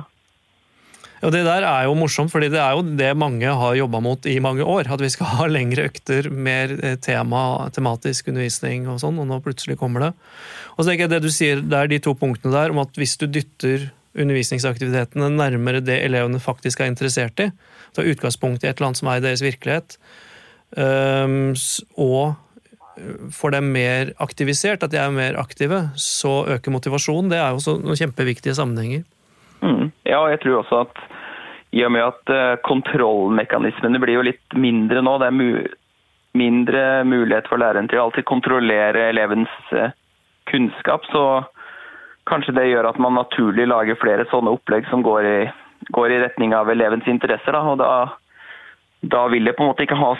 Og 1.21 1.31
Det 1.33 1.43
der 1.45 1.65
er 1.67 1.85
jo 1.85 1.93
morsomt, 1.97 2.31
fordi 2.33 2.49
det 2.49 2.59
er 2.61 2.73
jo 2.73 2.81
det 2.97 3.11
mange 3.17 3.45
har 3.45 3.77
jobba 3.77 3.99
mot 4.01 4.25
i 4.25 4.39
mange 4.41 4.65
år. 4.65 4.89
At 4.89 5.01
vi 5.03 5.09
skal 5.13 5.29
ha 5.35 5.47
lengre 5.57 5.85
økter, 5.91 6.31
mer 6.33 6.73
eh, 6.81 6.97
tema, 6.97 7.69
tematisk 7.73 8.31
undervisning 8.31 8.89
og 8.89 9.01
sånn, 9.03 9.19
og 9.21 9.29
nå 9.29 9.41
plutselig 9.45 9.77
kommer 9.81 10.07
det. 10.07 10.11
Og 10.75 10.83
så 10.83 10.89
tenker 10.89 11.05
jeg 11.05 11.13
Det 11.15 11.23
du 11.23 11.31
sier, 11.33 11.61
det 11.61 11.77
er 11.77 11.91
de 11.91 12.01
to 12.01 12.15
punktene 12.17 12.55
der 12.55 12.73
om 12.73 12.81
at 12.81 12.97
hvis 12.97 13.17
du 13.21 13.27
dytter 13.29 13.91
undervisningsaktivitetene 14.17 15.29
nærmere 15.31 15.79
det 15.83 16.01
elevene 16.03 16.41
faktisk 16.43 16.81
er 16.81 16.89
interessert 16.91 17.39
i, 17.39 17.51
ta 17.95 18.03
utgangspunkt 18.03 18.65
i 18.65 18.67
et 18.67 18.75
eller 18.75 18.89
annet 18.89 18.99
som 18.99 19.11
er 19.11 19.21
i 19.21 19.23
deres 19.23 19.43
virkelighet, 19.45 19.95
ehm, 20.75 21.53
og 21.95 22.35
får 23.31 23.55
dem 23.55 23.71
mer 23.71 24.11
aktivisert, 24.23 24.83
at 24.83 24.91
de 24.91 24.99
er 24.99 25.13
mer 25.15 25.39
aktive, 25.39 25.89
så 25.95 26.41
øker 26.57 26.75
motivasjonen. 26.75 27.31
Det 27.31 27.39
er 27.39 27.49
jo 27.49 27.61
også 27.61 27.77
noen 27.79 27.99
kjempeviktige 27.99 28.55
sammenhenger. 28.57 29.05
Mm. 29.61 29.91
Ja, 30.05 30.19
og 30.23 30.31
jeg 30.33 30.41
tror 30.43 30.61
også 30.61 30.83
at 30.85 31.01
i 31.71 31.83
og 31.85 31.91
med 31.95 32.03
at 32.03 32.31
eh, 32.33 32.57
kontrollmekanismene 32.67 33.99
blir 34.03 34.19
jo 34.19 34.27
litt 34.27 34.57
mindre 34.59 35.03
nå, 35.03 35.15
det 35.21 35.29
er 35.29 35.37
mu 35.37 35.51
mindre 36.31 37.03
mulighet 37.03 37.49
for 37.51 37.59
læreren 37.59 37.89
til 37.91 37.99
å 37.99 38.05
alltid 38.05 38.23
kontrollere 38.27 39.09
elevens 39.09 39.51
eh, 39.75 39.91
kunnskap, 40.47 41.03
så 41.11 41.43
kanskje 42.29 42.55
det 42.55 42.69
gjør 42.69 42.87
at 42.91 43.01
man 43.03 43.17
naturlig 43.19 43.65
lager 43.67 43.99
flere 43.99 44.27
sånne 44.31 44.53
opplegg 44.55 44.87
som 44.87 45.03
går 45.03 45.27
i, 45.27 45.39
går 45.91 46.13
i 46.15 46.21
retning 46.21 46.55
av 46.55 46.71
elevens 46.71 47.07
interesser. 47.11 47.55
Da, 47.55 47.63
og 47.73 47.81
da, 47.81 47.91
da, 49.11 49.25
vil 49.33 49.47
det 49.47 49.57
på 49.57 49.65
en 49.65 49.73
måte 49.73 49.83
ikke 49.83 49.99
ha, 49.99 50.13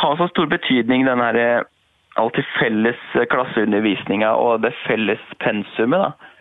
ha 0.00 0.10
så 0.18 0.28
stor 0.32 0.50
betydning 0.50 1.06
den 1.06 1.22
her 1.22 1.38
eh, 1.38 1.70
alltid 2.18 2.50
felles 2.58 3.06
klasseundervisninga 3.30 4.34
og 4.38 4.62
det 4.66 4.74
felles 4.84 5.22
pensumet. 5.42 6.02
da. 6.02 6.34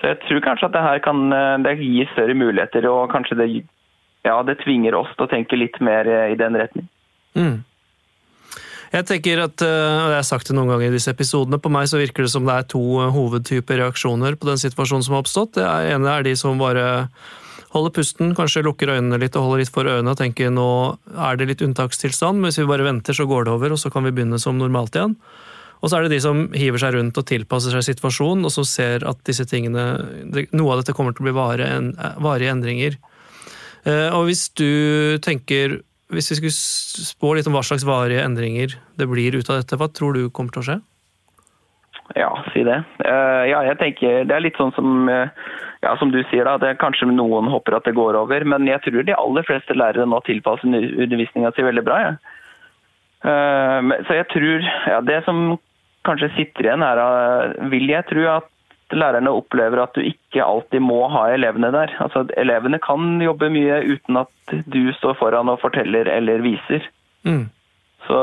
Så 0.00 0.12
jeg 0.12 0.22
tror 0.26 0.44
kanskje 0.44 0.68
at 0.68 0.76
det 0.76 0.84
her 0.84 1.00
kan 1.02 1.24
det 1.64 1.80
gir 1.80 2.06
større 2.12 2.36
muligheter, 2.36 2.86
og 2.86 3.10
kanskje 3.10 3.40
det, 3.40 3.48
ja, 4.28 4.36
det 4.44 4.60
tvinger 4.62 4.96
oss 4.98 5.10
til 5.16 5.26
å 5.26 5.30
tenke 5.30 5.58
litt 5.58 5.80
mer 5.84 6.08
eh, 6.08 6.34
i 6.34 6.38
den 6.38 6.56
retning. 6.58 6.86
Mm. 7.38 7.56
Jeg 8.88 9.04
tenker 9.08 9.42
at, 9.44 9.64
eh, 9.64 9.96
og 10.04 10.12
jeg 10.14 10.20
har 10.20 10.28
sagt 10.28 10.48
det 10.48 10.56
noen 10.56 10.70
ganger 10.72 10.88
i 10.88 10.96
disse 10.96 11.12
episodene, 11.12 11.60
På 11.60 11.72
meg 11.72 11.90
så 11.90 12.00
virker 12.00 12.24
det 12.24 12.32
som 12.32 12.46
det 12.48 12.54
er 12.54 12.70
to 12.72 12.84
hovedtyper 13.12 13.82
reaksjoner 13.82 14.38
på 14.38 14.48
den 14.48 14.60
situasjonen 14.60 15.04
som 15.04 15.16
har 15.16 15.24
oppstått. 15.24 15.58
Det 15.58 15.66
ene 15.66 16.14
er 16.14 16.24
de 16.24 16.34
som 16.38 16.60
bare 16.60 16.86
holder 17.74 17.92
pusten, 17.92 18.32
kanskje 18.36 18.64
lukker 18.64 18.94
øynene 18.94 19.18
litt 19.20 19.36
og 19.36 19.44
holder 19.44 19.60
litt 19.60 19.72
for 19.74 19.88
øynene 19.88 20.14
og 20.14 20.20
tenker 20.20 20.48
nå 20.48 20.70
er 21.20 21.36
det 21.36 21.50
litt 21.50 21.64
unntakstilstand, 21.64 22.40
men 22.40 22.48
hvis 22.48 22.62
vi 22.62 22.70
bare 22.70 22.86
venter 22.86 23.16
så 23.16 23.28
går 23.28 23.44
det 23.44 23.52
over, 23.52 23.74
og 23.74 23.80
så 23.80 23.92
kan 23.92 24.08
vi 24.08 24.14
begynne 24.16 24.40
som 24.40 24.56
normalt 24.56 24.96
igjen. 24.96 25.18
Og 25.78 25.90
så 25.90 25.98
er 25.98 26.06
det 26.06 26.16
de 26.16 26.22
som 26.24 26.46
hiver 26.56 26.80
seg 26.80 26.96
rundt 26.96 27.20
og 27.20 27.26
tilpasser 27.28 27.76
seg 27.76 27.84
situasjonen, 27.86 28.48
og 28.48 28.54
som 28.54 28.64
ser 28.66 29.04
at 29.06 29.20
disse 29.28 29.44
tingene, 29.46 29.84
noe 30.50 30.72
av 30.72 30.80
dette 30.80 30.96
kommer 30.96 31.14
til 31.14 31.22
å 31.22 31.28
bli 31.28 31.36
varige 31.36 32.56
endringer. 32.56 32.96
Eh, 33.88 34.10
og 34.12 34.28
hvis 34.28 34.48
du 34.58 35.18
tenker 35.24 35.80
Hvis 36.12 36.30
vi 36.32 36.38
skulle 36.38 36.56
spå 37.08 37.34
litt 37.36 37.48
om 37.48 37.56
hva 37.56 37.64
slags 37.64 37.86
varige 37.86 38.24
endringer 38.24 38.76
det 38.98 39.06
blir 39.10 39.36
ut 39.36 39.50
av 39.52 39.60
dette, 39.60 39.76
hva 39.76 39.90
tror 39.92 40.16
du 40.16 40.30
kommer 40.32 40.54
til 40.54 40.62
å 40.62 40.66
skje? 40.68 40.76
Ja, 42.16 42.30
si 42.54 42.62
det. 42.64 42.78
Eh, 43.04 43.42
ja, 43.50 43.60
jeg 43.68 43.76
tenker 43.82 44.24
Det 44.24 44.34
er 44.34 44.44
litt 44.44 44.56
sånn 44.56 44.72
som, 44.72 45.08
eh, 45.12 45.28
ja, 45.84 45.92
som 46.00 46.10
du 46.10 46.22
sier, 46.30 46.48
da. 46.48 46.56
Det 46.56 46.78
kanskje 46.80 47.10
noen 47.12 47.50
håper 47.52 47.76
at 47.76 47.84
det 47.84 47.94
går 47.94 48.16
over. 48.16 48.44
Men 48.48 48.66
jeg 48.66 48.80
tror 48.86 49.04
de 49.04 49.14
aller 49.14 49.44
fleste 49.46 49.76
lærere 49.76 50.08
nå 50.08 50.22
tilpasser 50.26 50.72
undervisninga 50.72 51.52
si 51.54 51.62
veldig 51.62 51.84
bra. 51.86 52.00
Ja. 52.06 52.12
Så 53.18 54.14
jeg 54.14 54.26
tror 54.30 54.62
ja, 54.86 55.00
Det 55.02 55.24
som 55.26 55.58
kanskje 56.06 56.30
sitter 56.36 56.68
igjen, 56.68 56.82
er 56.86 57.68
vil 57.68 57.90
jeg 57.90 58.06
tro 58.08 58.24
at 58.38 58.48
lærerne 58.94 59.32
opplever 59.34 59.82
at 59.82 59.94
du 59.96 60.04
ikke 60.04 60.44
alltid 60.44 60.82
må 60.84 61.02
ha 61.12 61.28
elevene 61.34 61.70
der. 61.74 61.92
Altså, 62.02 62.24
elevene 62.40 62.80
kan 62.82 63.20
jobbe 63.22 63.50
mye 63.52 63.82
uten 63.84 64.20
at 64.22 64.54
du 64.70 64.92
står 64.96 65.18
foran 65.20 65.50
og 65.52 65.60
forteller 65.60 66.08
eller 66.12 66.44
viser. 66.44 66.86
Mm. 67.28 67.48
Så 68.08 68.18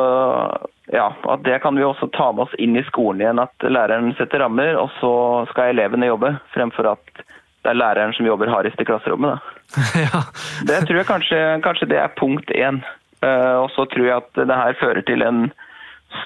ja, 0.94 1.08
at 1.30 1.44
det 1.46 1.60
kan 1.62 1.78
vi 1.78 1.86
også 1.86 2.10
ta 2.14 2.32
med 2.34 2.48
oss 2.48 2.56
inn 2.62 2.78
i 2.78 2.86
skolen 2.88 3.22
igjen. 3.22 3.42
At 3.42 3.66
læreren 3.70 4.14
setter 4.18 4.42
rammer, 4.42 4.78
og 4.82 4.94
så 5.00 5.14
skal 5.52 5.74
elevene 5.74 6.10
jobbe. 6.10 6.36
Fremfor 6.56 6.96
at 6.96 7.26
det 7.66 7.74
er 7.74 7.80
læreren 7.82 8.14
som 8.14 8.28
jobber 8.28 8.50
hardest 8.54 8.82
i 8.82 8.88
klasserommet. 8.88 9.42
ja. 10.06 10.26
Det 10.70 10.84
tror 10.86 11.02
jeg 11.02 11.10
kanskje, 11.10 11.44
kanskje 11.66 11.90
det 11.94 12.02
er 12.02 12.18
punkt 12.18 12.54
én. 12.54 12.82
Uh, 13.26 13.64
og 13.64 13.72
så 13.74 13.88
tror 13.90 14.06
jeg 14.06 14.22
at 14.22 14.42
det 14.50 14.58
her 14.60 14.78
fører 14.82 15.06
til 15.06 15.26
en 15.26 15.48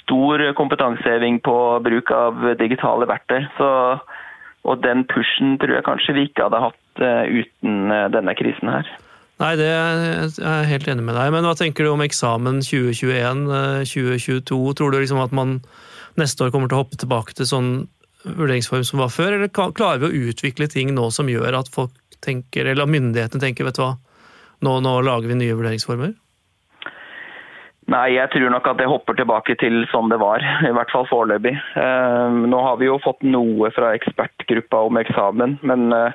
stor 0.02 0.42
kompetanseheving 0.58 1.40
på 1.46 1.56
bruk 1.86 2.12
av 2.12 2.44
digitale 2.60 3.08
verktøy. 3.10 3.46
Så, 3.58 3.70
og 4.68 4.82
den 4.84 5.06
pushen 5.10 5.58
tror 5.62 5.78
jeg 5.78 5.88
kanskje 5.88 6.16
vi 6.18 6.26
ikke 6.28 6.48
hadde 6.48 6.64
hatt 6.66 7.04
eh, 7.04 7.44
uten 7.44 7.94
eh, 7.96 8.08
denne 8.14 8.36
krisen 8.38 8.72
her. 8.72 8.90
Nei, 9.40 9.54
det 9.56 9.70
er 9.72 10.02
jeg 10.28 10.68
helt 10.74 10.90
enig 10.92 11.06
med 11.08 11.16
deg. 11.16 11.32
Men 11.32 11.48
hva 11.48 11.56
tenker 11.56 11.88
du 11.88 11.94
om 11.94 12.04
eksamen 12.04 12.60
2021-2022? 12.66 14.42
Eh, 14.42 14.74
tror 14.76 14.92
du 14.92 15.00
liksom 15.00 15.22
at 15.24 15.36
man 15.36 15.62
neste 16.20 16.44
år 16.44 16.52
kommer 16.52 16.68
til 16.68 16.76
å 16.76 16.84
hoppe 16.84 17.00
tilbake 17.00 17.38
til 17.38 17.48
sånn 17.48 17.72
vurderingsform 18.28 18.84
som 18.84 19.00
var 19.00 19.14
før, 19.16 19.38
eller 19.38 19.52
klarer 19.56 20.02
vi 20.02 20.10
å 20.10 20.30
utvikle 20.30 20.68
ting 20.68 20.92
nå 20.92 21.08
som 21.16 21.32
gjør 21.32 21.62
at 21.62 21.72
folk 21.72 21.94
tenker, 22.20 22.68
eller 22.68 22.90
myndighetene 22.90 23.40
tenker, 23.40 23.64
vet 23.64 23.80
du 23.80 23.86
hva, 23.86 23.94
nå, 24.68 24.74
nå 24.84 24.98
lager 25.08 25.32
vi 25.32 25.38
nye 25.40 25.56
vurderingsformer? 25.56 26.12
Nei, 27.90 28.14
jeg 28.14 28.30
tror 28.34 28.52
nok 28.54 28.68
at 28.70 28.80
det 28.82 28.90
hopper 28.90 29.18
tilbake 29.18 29.56
til 29.62 29.82
sånn 29.90 30.12
det 30.12 30.20
var, 30.22 30.44
i 30.70 30.74
hvert 30.76 30.92
fall 30.94 31.08
foreløpig. 31.10 31.56
Eh, 31.58 32.40
nå 32.52 32.64
har 32.66 32.78
vi 32.82 32.90
jo 32.90 33.00
fått 33.02 33.24
noe 33.26 33.72
fra 33.76 33.94
ekspertgruppa 33.98 34.84
om 34.90 35.00
eksamen, 35.02 35.58
men, 35.62 35.88
eh, 35.96 36.12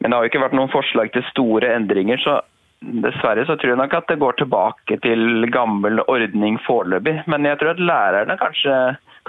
men, 0.00 0.10
det 0.10 0.16
har 0.16 0.26
jo 0.26 0.32
ikke 0.32 0.42
vært 0.44 0.58
noen 0.58 0.72
forslag 0.72 1.12
til 1.14 1.24
store 1.30 1.72
endringer. 1.76 2.20
så 2.24 2.40
Dessverre 2.82 3.44
så 3.46 3.54
tror 3.54 3.70
jeg 3.70 3.78
nok 3.78 3.92
at 3.94 4.08
det 4.10 4.18
går 4.18 4.40
tilbake 4.40 4.96
til 5.04 5.46
gammel 5.54 6.02
ordning 6.10 6.56
foreløpig. 6.66 7.20
Men 7.30 7.46
jeg 7.46 7.60
tror 7.60 7.76
at 7.76 7.82
lærerne, 7.92 8.34
kanskje, 8.40 8.78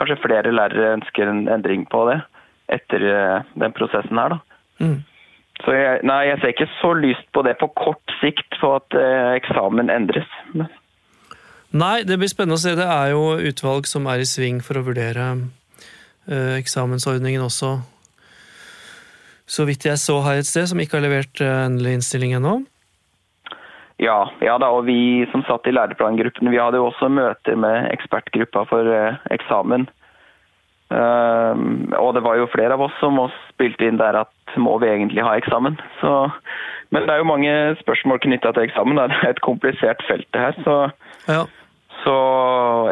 kanskje 0.01 0.21
flere 0.23 0.51
lærere 0.51 0.95
ønsker 0.97 1.29
en 1.29 1.45
endring 1.53 1.85
på 1.85 2.07
det 2.09 2.17
etter 2.73 3.05
eh, 3.05 3.49
den 3.61 3.75
prosessen 3.77 4.17
her. 4.17 4.33
da. 4.33 4.39
Mm. 4.81 5.03
Så 5.61 5.75
jeg, 5.77 5.99
nei, 6.01 6.23
jeg 6.31 6.41
ser 6.41 6.55
ikke 6.55 6.71
så 6.81 6.95
lyst 6.97 7.27
på 7.31 7.43
det 7.45 7.59
på 7.61 7.69
kort 7.77 8.15
sikt, 8.19 8.57
for 8.57 8.81
at 8.81 8.97
eksamen 9.37 9.93
endres. 9.93 10.25
Nei, 11.73 12.03
det 12.05 12.19
blir 12.21 12.29
spennende 12.29 12.59
å 12.59 12.61
se. 12.61 12.75
Det 12.77 12.85
er 12.85 13.13
jo 13.15 13.33
utvalg 13.49 13.87
som 13.89 14.05
er 14.11 14.21
i 14.21 14.27
sving 14.29 14.59
for 14.61 14.77
å 14.77 14.85
vurdere 14.85 15.31
eh, 16.29 16.59
eksamensordningen 16.59 17.41
også. 17.41 17.79
Så 19.49 19.65
vidt 19.65 19.87
jeg 19.87 19.97
så 19.97 20.19
her 20.21 20.39
et 20.39 20.47
sted, 20.47 20.69
som 20.69 20.79
ikke 20.79 20.99
har 20.99 21.07
levert 21.07 21.41
eh, 21.41 21.63
endelig 21.65 21.97
innstilling 21.97 22.35
ennå. 22.37 22.59
ja, 23.97 24.19
ja 24.45 24.59
da, 24.61 24.69
og 24.69 24.85
vi 24.85 25.25
som 25.31 25.41
satt 25.47 25.65
i 25.65 25.73
læreplangruppen, 25.73 26.51
vi 26.53 26.61
hadde 26.61 26.77
jo 26.77 26.91
også 26.91 27.09
møter 27.09 27.57
med 27.57 27.89
ekspertgruppa 27.93 28.65
for 28.69 28.93
eh, 28.93 29.19
eksamen. 29.33 29.89
Um, 30.93 31.89
og 31.97 32.11
det 32.13 32.21
var 32.21 32.37
jo 32.37 32.51
flere 32.53 32.75
av 32.75 32.83
oss 32.85 32.93
som 33.01 33.17
spilte 33.49 33.87
inn 33.87 33.97
der 33.97 34.13
at 34.19 34.57
må 34.61 34.75
vi 34.83 34.91
egentlig 34.91 35.23
ha 35.25 35.31
eksamen? 35.39 35.79
Så, 36.03 36.11
men 36.93 37.07
det 37.07 37.15
er 37.15 37.23
jo 37.23 37.31
mange 37.31 37.53
spørsmål 37.79 38.21
knytta 38.21 38.51
til 38.53 38.67
eksamen. 38.67 38.99
da. 38.99 39.07
Det 39.09 39.17
er 39.23 39.33
et 39.33 39.41
komplisert 39.41 40.03
felt 40.05 40.27
det 40.35 40.45
her. 40.45 40.59
Så, 40.67 40.77
Ja. 41.25 41.43
Så 42.03 42.15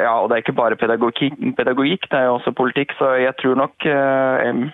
ja, 0.02 0.14
og 0.20 0.30
det 0.30 0.38
er 0.38 0.46
ikke 0.46 0.60
bare 0.60 0.80
pedagogikk, 0.80 1.36
pedagogikk, 1.58 2.08
det 2.12 2.20
er 2.20 2.30
jo 2.30 2.38
også 2.38 2.56
politikk. 2.56 2.96
Så 3.00 3.14
jeg 3.22 3.36
tror 3.42 3.60
nok 3.60 3.88
eh, 3.90 4.72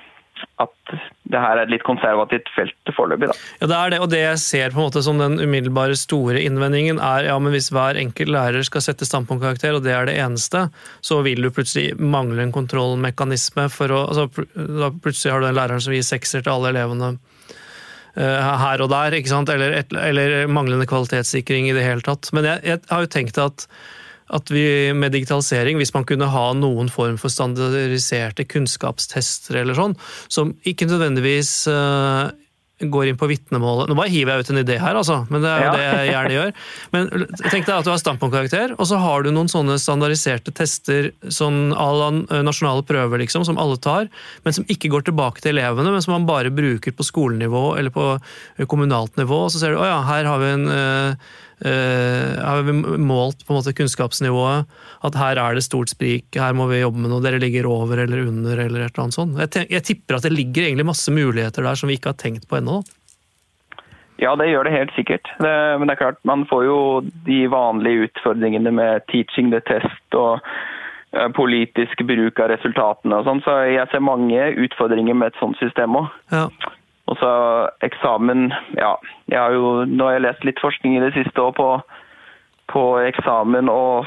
at 0.61 0.93
det 1.27 1.39
her 1.41 1.57
er 1.57 1.65
et 1.65 1.71
litt 1.73 1.85
konservativt 1.85 2.49
felt 2.55 2.91
foreløpig, 2.95 3.29
da. 3.29 3.35
Ja, 3.61 3.69
det 3.69 3.77
er 3.77 3.93
det, 3.93 3.99
og 4.03 4.09
det 4.11 4.21
jeg 4.21 4.41
ser 4.41 4.73
på 4.73 4.79
en 4.79 4.87
måte 4.87 5.03
som 5.05 5.19
den 5.21 5.37
umiddelbare 5.41 5.97
store 5.99 6.41
innvendingen 6.41 7.01
er 7.03 7.27
ja, 7.29 7.35
men 7.41 7.53
hvis 7.53 7.69
hver 7.73 7.99
enkelt 7.99 8.33
lærer 8.33 8.65
skal 8.65 8.83
sette 8.85 9.07
standpunktkarakter, 9.07 9.77
og 9.77 9.85
det 9.85 9.93
er 9.93 10.09
det 10.09 10.17
eneste, 10.23 10.67
så 11.05 11.19
vil 11.25 11.43
du 11.45 11.51
plutselig 11.53 11.97
mangle 11.99 12.45
en 12.45 12.55
kontrollmekanisme 12.55 13.67
for 13.73 13.93
å 13.93 14.03
altså, 14.07 14.27
Da 14.55 14.91
plutselig 14.93 15.33
har 15.33 15.43
du 15.43 15.49
den 15.49 15.59
læreren 15.59 15.83
som 15.83 15.95
gir 15.95 16.05
sekser 16.05 16.45
til 16.45 16.53
alle 16.55 16.73
elevene 16.73 17.13
eh, 18.15 18.57
her 18.63 18.85
og 18.85 18.91
der, 18.93 19.19
ikke 19.19 19.33
sant? 19.33 19.53
Eller, 19.53 19.79
eller 20.01 20.39
manglende 20.49 20.89
kvalitetssikring 20.89 21.69
i 21.69 21.77
det 21.77 21.85
hele 21.85 22.05
tatt. 22.05 22.31
Men 22.33 22.49
jeg, 22.49 22.65
jeg 22.71 22.85
har 22.89 23.05
jo 23.05 23.15
tenkt 23.17 23.41
at 23.41 23.69
at 24.33 24.49
vi 24.51 24.91
med 24.97 25.13
digitalisering, 25.15 25.77
hvis 25.79 25.93
man 25.95 26.03
kunne 26.07 26.27
ha 26.33 26.47
noen 26.57 26.89
form 26.91 27.15
for 27.21 27.31
standardiserte 27.31 28.43
kunnskapstester 28.49 29.61
eller 29.61 29.77
sånn, 29.77 29.95
som 30.27 30.51
ikke 30.67 30.87
nødvendigvis 30.89 31.53
eh, 31.71 32.33
går 32.77 33.07
inn 33.09 33.17
på 33.17 33.25
vitnemålet 33.25 33.89
Nå 33.89 33.95
bare 33.97 34.11
hiver 34.13 34.35
jeg 34.35 34.43
ut 34.45 34.49
en 34.53 34.59
idé 34.61 34.75
her, 34.77 34.93
altså, 34.99 35.15
men 35.33 35.41
det 35.41 35.49
er 35.49 35.63
jo 35.63 35.65
Ja. 35.65 35.71
det 35.73 35.85
jeg 35.87 36.11
gjerne 36.11 36.33
gjør. 36.35 36.51
Men 36.93 37.07
tenk 37.49 37.65
deg 37.65 37.71
at 37.73 37.87
du 37.87 37.89
har 37.89 37.97
standpunktkarakter, 38.03 38.75
og 38.77 38.85
så 38.85 38.99
har 39.01 39.23
du 39.25 39.31
noen 39.33 39.49
sånne 39.49 39.79
standardiserte 39.81 40.53
tester, 40.53 41.09
sånn 41.33 41.71
à 41.73 41.87
la 41.97 42.11
nasjonale 42.45 42.85
prøver, 42.85 43.23
liksom, 43.23 43.47
som 43.49 43.57
alle 43.57 43.79
tar, 43.81 44.11
men 44.45 44.53
som 44.53 44.67
ikke 44.69 44.91
går 44.93 45.07
tilbake 45.09 45.41
til 45.41 45.55
elevene, 45.57 45.89
men 45.89 46.05
som 46.05 46.13
man 46.19 46.29
bare 46.29 46.53
bruker 46.53 46.93
på 46.93 47.07
skolenivå 47.07 47.63
eller 47.79 47.89
på 47.95 48.05
eh, 48.19 48.65
kommunalt 48.69 49.17
nivå. 49.17 49.45
Og 49.47 49.51
så 49.55 49.63
ser 49.63 49.73
du 49.73 49.81
å 49.81 49.87
ja, 49.89 49.97
her 50.11 50.29
har 50.29 50.37
vi 50.45 50.53
en 50.53 50.67
eh, 50.69 51.33
har 51.65 52.61
vi 52.67 52.73
målt 53.01 53.39
på 53.41 53.53
en 53.53 53.57
måte 53.57 53.73
kunnskapsnivået, 53.73 54.67
at 55.07 55.17
her 55.17 55.39
er 55.41 55.57
det 55.57 55.63
stort 55.65 55.89
sprik, 55.89 56.27
her 56.37 56.53
må 56.53 56.67
vi 56.69 56.83
jobbe 56.83 57.01
med 57.01 57.09
noe, 57.09 57.23
dere 57.25 57.41
ligger 57.41 57.65
over 57.65 58.03
eller 58.03 58.27
under, 58.27 58.59
eller 58.61 58.85
et 58.85 58.91
eller 58.91 59.07
annet 59.07 59.17
sånt. 59.17 59.39
Jeg, 59.41 59.65
jeg 59.73 59.85
tipper 59.87 60.19
at 60.19 60.27
det 60.27 60.35
ligger 60.35 60.67
egentlig 60.67 60.85
masse 60.91 61.13
muligheter 61.13 61.65
der 61.65 61.79
som 61.79 61.89
vi 61.89 61.97
ikke 61.97 62.13
har 62.13 62.21
tenkt 62.21 62.45
på 62.49 62.59
ennå. 62.59 62.83
Ja, 64.17 64.33
det 64.35 64.49
gjør 64.49 64.65
det 64.65 64.73
helt 64.73 64.93
sikkert. 64.95 65.29
Det, 65.37 65.53
men 65.77 65.87
det 65.87 65.93
er 65.93 66.01
klart, 66.01 66.17
man 66.25 66.45
får 66.49 66.65
jo 66.65 66.79
de 67.27 67.43
vanlige 67.53 68.07
utfordringene 68.07 68.73
med 68.73 69.05
teaching 69.11 69.51
the 69.53 69.61
test 69.69 70.17
og 70.17 70.41
eh, 71.13 71.29
politisk 71.37 72.01
bruk 72.09 72.41
av 72.41 72.49
resultatene 72.55 73.19
og 73.19 73.29
sånn, 73.29 73.43
så 73.45 73.59
jeg 73.69 73.85
ser 73.91 74.01
mange 74.01 74.49
utfordringer 74.65 75.17
med 75.17 75.31
et 75.33 75.41
sånt 75.41 75.59
system 75.61 75.99
òg. 76.01 76.09
Ja. 76.33 76.47
Og 77.07 77.17
så 77.21 77.29
eksamen 77.87 78.49
Ja, 78.75 78.95
jeg 79.31 79.39
har 79.39 79.51
jo 79.55 79.85
nå 79.87 80.03
har 80.09 80.17
jeg 80.17 80.25
lest 80.27 80.43
litt 80.47 80.59
forskning 80.59 80.97
i 80.97 81.03
det 81.05 81.13
siste 81.15 81.39
òg 81.39 81.53
på, 81.55 81.69
på 82.73 82.83
eksamen, 83.07 83.69
og 83.71 84.05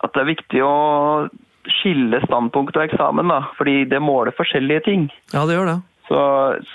at 0.00 0.14
det 0.14 0.22
er 0.22 0.30
viktig 0.32 0.62
å 0.64 1.28
skille 1.68 2.20
standpunkt 2.24 2.76
og 2.78 2.86
eksamen, 2.86 3.28
da. 3.28 3.42
Fordi 3.58 3.82
det 3.90 4.00
måler 4.00 4.32
forskjellige 4.32 4.84
ting. 4.86 5.08
ja, 5.34 5.44
det 5.44 5.58
gjør 5.58 5.66
det. 5.74 5.78
Så, 6.08 6.20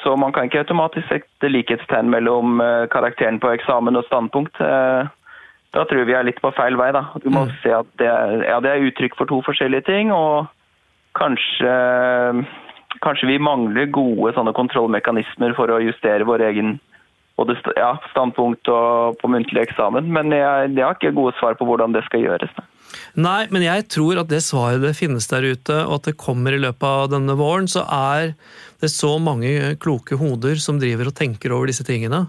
så 0.03 0.13
man 0.19 0.29
kan 0.35 0.45
ikke 0.45 0.59
automatisk 0.61 1.07
sette 1.09 1.49
likhetstegn 1.49 2.11
mellom 2.13 2.59
eh, 2.61 2.83
karakteren 2.93 3.39
på 3.41 3.49
eksamen 3.55 3.97
og 3.97 4.05
standpunkt. 4.05 4.59
Eh, 4.61 5.07
da 5.73 5.85
tror 5.89 6.05
vi 6.05 6.13
er 6.13 6.27
litt 6.27 6.37
på 6.43 6.51
feil 6.53 6.77
vei. 6.77 6.91
da. 6.93 7.07
Du 7.23 7.31
må 7.33 7.47
Mm. 7.47 7.53
se 7.63 7.71
at 7.73 7.87
det 7.97 8.05
ja, 8.45 8.59
det 8.61 8.69
er 8.69 8.85
uttrykk 8.91 9.17
for 9.17 9.25
to 9.25 9.41
forskjellige 9.41 9.87
ting, 9.89 10.11
og 10.13 10.45
kanskje, 11.17 11.73
kanskje 13.01 13.31
vi 13.31 13.41
mangler 13.41 13.89
gode 13.93 14.33
sånne 14.35 14.53
kontrollmekanismer 14.55 15.55
for 15.57 15.71
å 15.71 15.81
justere 15.83 16.27
vår 16.27 16.45
egen 16.51 16.75
både 17.39 17.55
ja, 17.77 17.95
standpunkt 18.11 18.69
og 18.69 19.17
på 19.21 19.29
muntlig 19.31 19.63
eksamen. 19.65 20.11
Men 20.13 20.29
jeg, 20.35 20.69
jeg 20.75 20.85
har 20.85 20.97
ikke 20.97 21.15
gode 21.15 21.33
svar 21.39 21.57
på 21.57 21.65
hvordan 21.67 21.95
det 21.95 22.03
skal 22.05 22.21
gjøres. 22.25 22.53
Nei, 23.17 23.47
men 23.49 23.65
jeg 23.65 23.87
tror 23.89 24.21
at 24.21 24.29
det 24.29 24.43
svaret 24.45 24.83
det 24.83 24.93
finnes 24.97 25.25
der 25.31 25.47
ute, 25.55 25.79
og 25.87 25.97
at 25.97 26.11
det 26.11 26.19
kommer 26.21 26.53
i 26.53 26.61
løpet 26.61 26.85
av 26.85 27.09
denne 27.15 27.35
våren, 27.39 27.65
så 27.69 27.87
er 27.89 28.35
det 28.83 28.91
så 28.93 29.15
mange 29.21 29.73
kloke 29.81 30.19
hoder 30.19 30.61
som 30.61 30.81
driver 30.81 31.09
og 31.09 31.17
tenker 31.17 31.55
over 31.55 31.71
disse 31.71 31.85
tingene. 31.87 32.27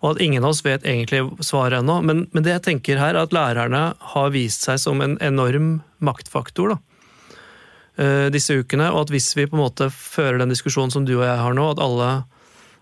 Og 0.00 0.14
at 0.14 0.22
ingen 0.24 0.44
av 0.46 0.54
oss 0.54 0.62
vet 0.64 0.86
egentlig 0.88 1.26
svaret 1.44 1.82
ennå. 1.82 1.98
Men, 2.06 2.24
men 2.32 2.44
det 2.46 2.54
jeg 2.54 2.64
tenker 2.70 3.00
her, 3.00 3.12
er 3.12 3.26
at 3.26 3.34
lærerne 3.36 3.82
har 4.14 4.32
vist 4.32 4.64
seg 4.64 4.80
som 4.80 5.02
en 5.04 5.18
enorm 5.20 5.82
maktfaktor 6.00 6.72
da. 6.72 6.78
Eh, 7.98 8.28
disse 8.34 8.56
ukene. 8.60 8.90
Og 8.94 9.06
at 9.06 9.14
hvis 9.14 9.32
vi 9.38 9.48
på 9.48 9.56
en 9.58 9.64
måte 9.64 9.90
fører 9.94 10.40
den 10.42 10.52
diskusjonen 10.52 10.92
som 10.94 11.06
du 11.08 11.16
og 11.18 11.26
jeg 11.26 11.40
har 11.40 11.56
nå, 11.56 11.66
at 11.72 11.82
alle, 11.82 12.10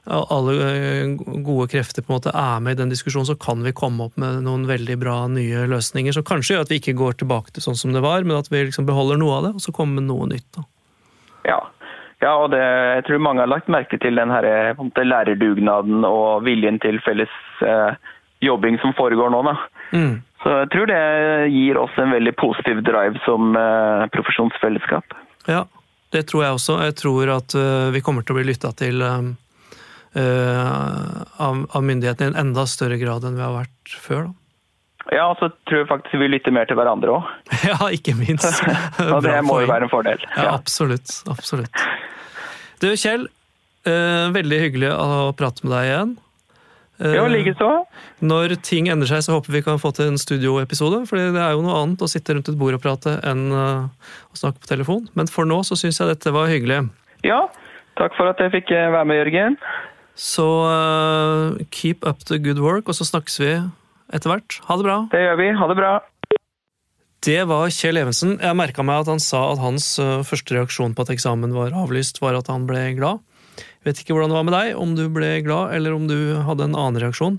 alle 0.08 0.56
eh, 0.66 1.14
gode 1.46 1.68
krefter 1.72 2.04
på 2.04 2.12
en 2.12 2.18
måte 2.18 2.34
er 2.34 2.60
med 2.64 2.76
i 2.76 2.82
den 2.82 2.92
diskusjonen, 2.92 3.28
så 3.30 3.38
kan 3.40 3.64
vi 3.64 3.76
komme 3.76 4.08
opp 4.08 4.18
med 4.20 4.42
noen 4.46 4.66
veldig 4.68 4.98
bra 5.00 5.20
nye 5.32 5.66
løsninger. 5.70 6.16
Som 6.16 6.26
kanskje 6.28 6.56
gjør 6.56 6.66
at 6.66 6.74
vi 6.74 6.82
ikke 6.82 6.98
går 6.98 7.20
tilbake 7.22 7.54
til 7.54 7.64
sånn 7.64 7.78
som 7.78 7.96
det 7.96 8.04
var, 8.04 8.26
men 8.26 8.40
at 8.40 8.52
vi 8.52 8.66
liksom 8.66 8.88
beholder 8.88 9.20
noe 9.20 9.40
av 9.40 9.48
det, 9.48 9.56
og 9.58 9.64
så 9.64 9.74
kommer 9.74 10.00
med 10.00 10.10
noe 10.10 10.28
nytt. 10.34 10.48
da. 10.56 10.66
Ja, 11.48 11.58
ja 12.24 12.36
og 12.42 12.52
det, 12.52 12.62
jeg 12.98 13.08
tror 13.08 13.24
mange 13.24 13.44
har 13.44 13.50
lagt 13.50 13.72
merke 13.72 14.00
til 14.00 14.18
den 14.18 14.32
her, 14.34 14.44
eh, 14.44 15.02
lærerdugnaden 15.04 16.06
og 16.08 16.46
viljen 16.46 16.80
til 16.82 17.00
felles 17.06 17.34
eh, 17.62 17.92
jobbing 18.44 18.78
som 18.82 18.94
foregår 18.98 19.32
nå. 19.34 19.42
Da. 19.46 19.54
Mm. 19.92 20.16
Så 20.42 20.54
jeg 20.54 20.70
tror 20.70 20.86
det 20.86 21.02
gir 21.50 21.78
oss 21.80 21.94
en 21.98 22.14
veldig 22.14 22.34
positiv 22.38 22.82
drive 22.86 23.18
som 23.24 23.56
eh, 23.58 24.06
profesjonsfellesskap. 24.14 25.16
Ja, 25.50 25.64
det 26.14 26.28
tror 26.30 26.44
jeg 26.44 26.58
også. 26.58 26.78
Jeg 26.86 26.94
tror 27.00 27.32
at 27.34 27.56
øh, 27.58 27.88
vi 27.94 28.02
kommer 28.04 28.22
til 28.22 28.36
å 28.36 28.38
bli 28.38 28.50
lytta 28.52 28.70
til 28.78 29.02
øh, 29.02 29.32
av, 30.14 31.80
myndighetene 31.82 32.28
i 32.28 32.32
en 32.32 32.42
enda 32.46 32.66
større 32.70 33.00
grad 33.02 33.26
enn 33.26 33.38
vi 33.38 33.44
har 33.44 33.56
vært 33.56 33.96
før. 34.04 34.28
Da. 34.28 34.34
Ja, 35.16 35.24
og 35.32 35.40
så 35.40 35.48
tror 35.66 35.82
jeg 35.82 35.88
faktisk 35.88 36.20
vi 36.20 36.28
lytter 36.28 36.54
mer 36.54 36.68
til 36.68 36.78
hverandre 36.78 37.16
òg. 37.16 37.34
Ja, 37.70 37.80
ikke 37.90 38.14
minst. 38.18 38.62
Og 39.08 39.24
det 39.24 39.40
må 39.42 39.62
jo 39.64 39.70
være 39.70 39.88
en 39.88 39.92
fordel. 39.92 40.22
Ja, 40.36 40.52
absolutt. 40.52 41.10
absolutt. 41.32 41.84
Du, 42.78 42.92
Kjell. 42.94 43.26
veldig 44.36 44.58
hyggelig 44.60 44.90
å 44.92 45.32
prate 45.34 45.64
med 45.64 45.72
deg 45.74 45.88
igjen. 45.88 46.16
Eh, 46.98 47.14
Ja, 47.14 47.26
likeså. 47.30 47.68
Når 48.26 48.56
ting 48.66 48.88
endrer 48.90 49.10
seg, 49.12 49.22
så 49.26 49.36
håper 49.36 49.54
vi 49.54 49.62
kan 49.62 49.78
få 49.78 49.92
til 49.94 50.10
en 50.10 50.18
studioepisode. 50.18 51.04
For 51.06 51.20
det 51.20 51.38
er 51.38 51.54
jo 51.54 51.62
noe 51.62 51.76
annet 51.82 52.02
å 52.02 52.10
sitte 52.10 52.34
rundt 52.34 52.50
et 52.50 52.58
bord 52.58 52.74
og 52.74 52.82
prate 52.82 53.18
enn 53.26 53.52
øh, 53.54 53.86
å 54.34 54.38
snakke 54.38 54.64
på 54.64 54.70
telefon. 54.72 55.06
Men 55.14 55.30
for 55.30 55.46
nå 55.46 55.60
så 55.66 55.78
syns 55.78 56.00
jeg 56.00 56.10
dette 56.10 56.34
var 56.34 56.50
hyggelig. 56.50 56.88
Ja, 57.26 57.44
takk 57.98 58.18
for 58.18 58.30
at 58.30 58.42
jeg 58.42 58.54
fikk 58.56 58.74
eh, 58.74 58.90
være 58.90 59.06
med, 59.06 59.22
Jørgen. 59.22 59.58
Så 60.18 60.42
uh, 60.66 61.54
keep 61.70 62.02
up 62.02 62.24
the 62.26 62.40
good 62.42 62.58
work, 62.58 62.90
og 62.90 62.96
så 62.98 63.06
snakkes 63.06 63.38
vi 63.38 63.52
etter 64.10 64.32
hvert. 64.32 64.58
Ha 64.66 64.78
det 64.80 64.86
bra. 64.88 64.96
Det 65.12 65.20
gjør 65.22 65.38
vi. 65.38 65.48
Ha 65.54 65.68
det 65.70 65.76
bra. 65.78 65.92
Det 67.22 67.38
var 67.50 67.70
Kjell 67.74 68.00
Evensen. 68.02 68.34
Jeg 68.42 68.58
merka 68.58 68.82
meg 68.86 69.04
at 69.04 69.12
han 69.12 69.22
sa 69.22 69.44
at 69.52 69.62
hans 69.62 69.86
første 70.26 70.54
reaksjon 70.54 70.94
på 70.94 71.06
at 71.06 71.14
eksamen 71.14 71.54
var 71.54 71.74
avlyst, 71.74 72.18
var 72.22 72.38
at 72.38 72.50
han 72.50 72.66
ble 72.66 72.82
glad. 72.98 73.22
Vet 73.86 74.00
ikke 74.02 74.16
hvordan 74.16 74.32
det 74.32 74.38
var 74.38 74.46
med 74.48 74.56
deg, 74.56 74.72
om 74.78 74.94
du 74.98 75.04
ble 75.12 75.38
glad, 75.46 75.74
eller 75.76 75.94
om 75.94 76.08
du 76.10 76.16
hadde 76.46 76.66
en 76.66 76.76
annen 76.76 77.00
reaksjon. 77.02 77.38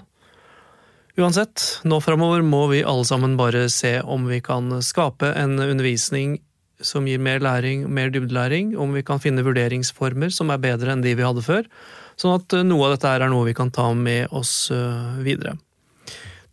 Uansett, 1.20 1.82
nå 1.84 1.98
framover 2.00 2.44
må 2.46 2.62
vi 2.72 2.84
alle 2.88 3.04
sammen 3.08 3.36
bare 3.40 3.66
se 3.74 3.98
om 4.02 4.30
vi 4.30 4.40
kan 4.44 4.72
skape 4.86 5.34
en 5.36 5.58
undervisning 5.60 6.38
som 6.80 7.08
gir 7.10 7.20
mer 7.20 7.42
læring, 7.44 7.84
mer 7.92 8.12
dybdelæring, 8.14 8.72
om 8.80 8.94
vi 8.96 9.04
kan 9.04 9.20
finne 9.20 9.44
vurderingsformer 9.44 10.32
som 10.32 10.54
er 10.54 10.62
bedre 10.64 10.94
enn 10.94 11.04
de 11.04 11.12
vi 11.20 11.26
hadde 11.28 11.44
før, 11.44 11.68
sånn 12.20 12.38
at 12.38 12.56
øh, 12.56 12.64
noe 12.68 12.88
av 12.88 12.96
dette 12.96 13.12
er 13.12 13.28
noe 13.32 13.50
vi 13.50 13.56
kan 13.58 13.72
ta 13.76 13.90
med 13.92 14.32
oss 14.32 14.70
øh, 14.72 15.20
videre. 15.26 15.58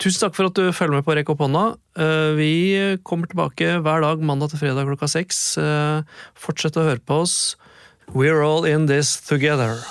Tusen 0.03 0.27
takk 0.27 0.35
for 0.37 0.51
at 0.51 0.59
du 0.59 0.75
følger 0.77 0.99
med 0.99 1.07
på 1.07 1.14
Rekk 1.16 1.31
opp 1.33 1.40
hånda. 1.40 1.62
Eh, 1.96 2.33
Vi 2.37 2.51
kommer 3.07 3.31
tilbake 3.31 3.79
hver 3.81 4.03
dag 4.05 4.20
mandag 4.20 4.53
til 4.53 4.61
fredag 4.61 4.85
klokka 4.90 5.09
seks. 5.09 5.38
Eh, 5.57 6.03
Fortsett 6.37 6.77
å 6.77 6.85
høre 6.85 7.01
på 7.01 7.22
oss. 7.22 7.55
We're 8.12 8.42
all 8.42 8.64
in 8.64 8.86
this 8.86 9.20
together. 9.20 9.82